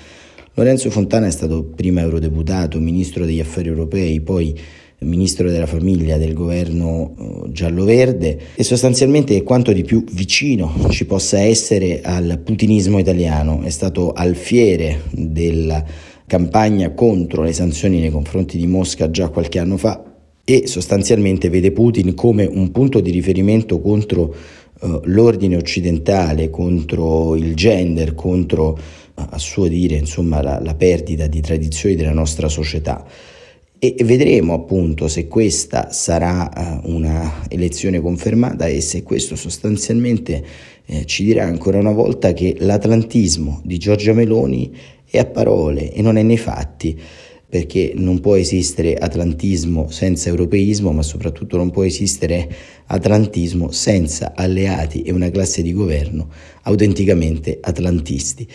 Lorenzo 0.55 0.89
Fontana 0.89 1.27
è 1.27 1.31
stato 1.31 1.63
prima 1.63 2.01
eurodeputato, 2.01 2.79
ministro 2.79 3.25
degli 3.25 3.39
affari 3.39 3.69
europei, 3.69 4.19
poi 4.19 4.57
ministro 5.01 5.49
della 5.49 5.65
famiglia 5.65 6.17
del 6.17 6.33
governo 6.33 7.15
eh, 7.17 7.51
giallo-verde 7.51 8.39
e 8.55 8.63
sostanzialmente 8.63 9.35
è 9.35 9.43
quanto 9.43 9.71
di 9.71 9.83
più 9.83 10.03
vicino 10.11 10.87
ci 10.89 11.05
possa 11.05 11.39
essere 11.39 12.01
al 12.01 12.39
putinismo 12.43 12.99
italiano. 12.99 13.61
È 13.61 13.69
stato 13.69 14.11
alfiere 14.11 15.01
della 15.11 15.83
campagna 16.27 16.93
contro 16.93 17.43
le 17.43 17.53
sanzioni 17.53 17.99
nei 17.99 18.11
confronti 18.11 18.57
di 18.57 18.67
Mosca 18.67 19.09
già 19.09 19.29
qualche 19.29 19.59
anno 19.59 19.77
fa 19.77 20.03
e 20.43 20.67
sostanzialmente 20.67 21.49
vede 21.49 21.71
Putin 21.71 22.13
come 22.13 22.45
un 22.45 22.71
punto 22.71 22.99
di 22.99 23.11
riferimento 23.11 23.79
contro 23.79 24.35
uh, 24.79 24.99
l'ordine 25.03 25.55
occidentale, 25.55 26.49
contro 26.49 27.35
il 27.35 27.53
gender, 27.55 28.15
contro, 28.15 28.77
a 29.13 29.37
suo 29.37 29.67
dire, 29.67 29.95
insomma, 29.95 30.41
la, 30.41 30.59
la 30.59 30.73
perdita 30.73 31.27
di 31.27 31.39
tradizioni 31.41 31.95
della 31.95 32.13
nostra 32.13 32.47
società. 32.47 33.05
E 33.81 33.95
vedremo 34.03 34.53
appunto 34.53 35.07
se 35.07 35.29
questa 35.29 35.89
sarà 35.93 36.81
uh, 36.83 36.93
una 36.93 37.45
elezione 37.47 38.01
confermata 38.01 38.67
e 38.67 38.81
se 38.81 39.03
questo 39.03 39.37
sostanzialmente 39.37 40.43
eh, 40.85 41.05
ci 41.05 41.23
dirà 41.23 41.45
ancora 41.45 41.77
una 41.77 41.93
volta 41.93 42.33
che 42.33 42.57
l'atlantismo 42.59 43.61
di 43.63 43.77
Giorgia 43.77 44.11
Meloni 44.11 44.75
è 45.09 45.17
a 45.19 45.25
parole 45.25 45.93
e 45.93 46.01
non 46.01 46.17
è 46.17 46.23
nei 46.23 46.37
fatti, 46.37 46.99
perché 47.47 47.93
non 47.95 48.19
può 48.19 48.35
esistere 48.35 48.95
atlantismo 48.95 49.89
senza 49.89 50.27
europeismo, 50.27 50.91
ma 50.91 51.01
soprattutto 51.01 51.55
non 51.55 51.71
può 51.71 51.83
esistere 51.83 52.53
atlantismo 52.87 53.71
senza 53.71 54.33
alleati 54.35 55.03
e 55.03 55.13
una 55.13 55.31
classe 55.31 55.61
di 55.61 55.71
governo 55.71 56.27
autenticamente 56.63 57.59
atlantisti. 57.61 58.45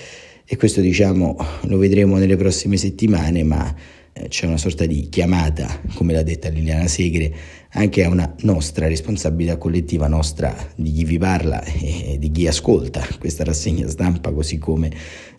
E 0.44 0.56
questo 0.58 0.82
diciamo 0.82 1.34
lo 1.62 1.78
vedremo 1.78 2.18
nelle 2.18 2.36
prossime 2.36 2.76
settimane, 2.76 3.42
ma 3.42 3.74
eh, 3.74 4.03
c'è 4.28 4.46
una 4.46 4.56
sorta 4.56 4.86
di 4.86 5.08
chiamata, 5.08 5.80
come 5.94 6.12
l'ha 6.12 6.22
detta 6.22 6.48
Liliana 6.48 6.86
Segre, 6.86 7.34
anche 7.70 8.04
a 8.04 8.08
una 8.08 8.32
nostra 8.42 8.86
responsabilità 8.86 9.56
collettiva, 9.56 10.06
nostra 10.06 10.54
di 10.76 10.92
chi 10.92 11.04
vi 11.04 11.18
parla 11.18 11.62
e 11.64 12.16
di 12.18 12.30
chi 12.30 12.46
ascolta 12.46 13.04
questa 13.18 13.42
rassegna 13.42 13.88
stampa, 13.88 14.32
così 14.32 14.58
come 14.58 14.92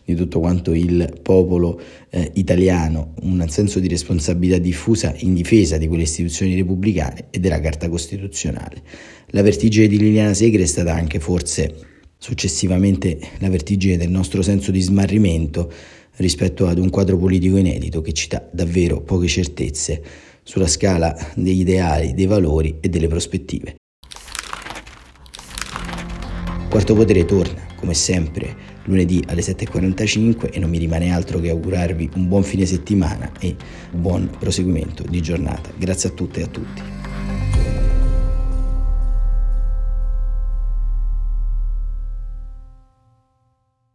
di 0.03 0.13
tutto 0.13 0.39
quanto 0.39 0.73
il 0.73 1.19
popolo 1.21 1.79
eh, 2.09 2.31
italiano, 2.35 3.13
un 3.21 3.43
senso 3.47 3.79
di 3.79 3.87
responsabilità 3.87 4.57
diffusa 4.57 5.15
in 5.19 5.33
difesa 5.33 5.77
di 5.77 5.87
quelle 5.87 6.03
istituzioni 6.03 6.53
repubblicane 6.55 7.27
e 7.31 7.39
della 7.39 7.59
Carta 7.61 7.89
Costituzionale. 7.89 8.81
La 9.27 9.41
vertigine 9.41 9.87
di 9.87 9.97
Liliana 9.97 10.33
Segre 10.33 10.63
è 10.63 10.67
stata 10.67 10.93
anche 10.93 11.19
forse 11.19 11.94
successivamente 12.17 13.19
la 13.39 13.49
vertigine 13.49 13.97
del 13.97 14.09
nostro 14.09 14.41
senso 14.41 14.71
di 14.71 14.81
smarrimento 14.81 15.71
rispetto 16.17 16.67
ad 16.67 16.77
un 16.77 16.89
quadro 16.89 17.17
politico 17.17 17.57
inedito 17.57 18.01
che 18.01 18.13
ci 18.13 18.27
dà 18.27 18.43
davvero 18.51 19.01
poche 19.01 19.27
certezze 19.27 20.01
sulla 20.43 20.67
scala 20.67 21.15
degli 21.35 21.61
ideali, 21.61 22.13
dei 22.13 22.27
valori 22.27 22.77
e 22.79 22.89
delle 22.89 23.07
prospettive. 23.07 23.75
Quarto 26.69 26.93
Potere 26.93 27.25
torna, 27.25 27.65
come 27.75 27.93
sempre, 27.93 28.55
lunedì 28.85 29.23
alle 29.27 29.41
7.45 29.41 30.51
e 30.51 30.59
non 30.59 30.69
mi 30.69 30.77
rimane 30.77 31.11
altro 31.11 31.39
che 31.39 31.49
augurarvi 31.49 32.11
un 32.15 32.27
buon 32.27 32.43
fine 32.43 32.65
settimana 32.65 33.31
e 33.39 33.55
buon 33.91 34.29
proseguimento 34.37 35.03
di 35.03 35.21
giornata. 35.21 35.71
Grazie 35.77 36.09
a 36.09 36.11
tutte 36.11 36.41
e 36.41 36.43
a 36.43 36.47
tutti. 36.47 36.94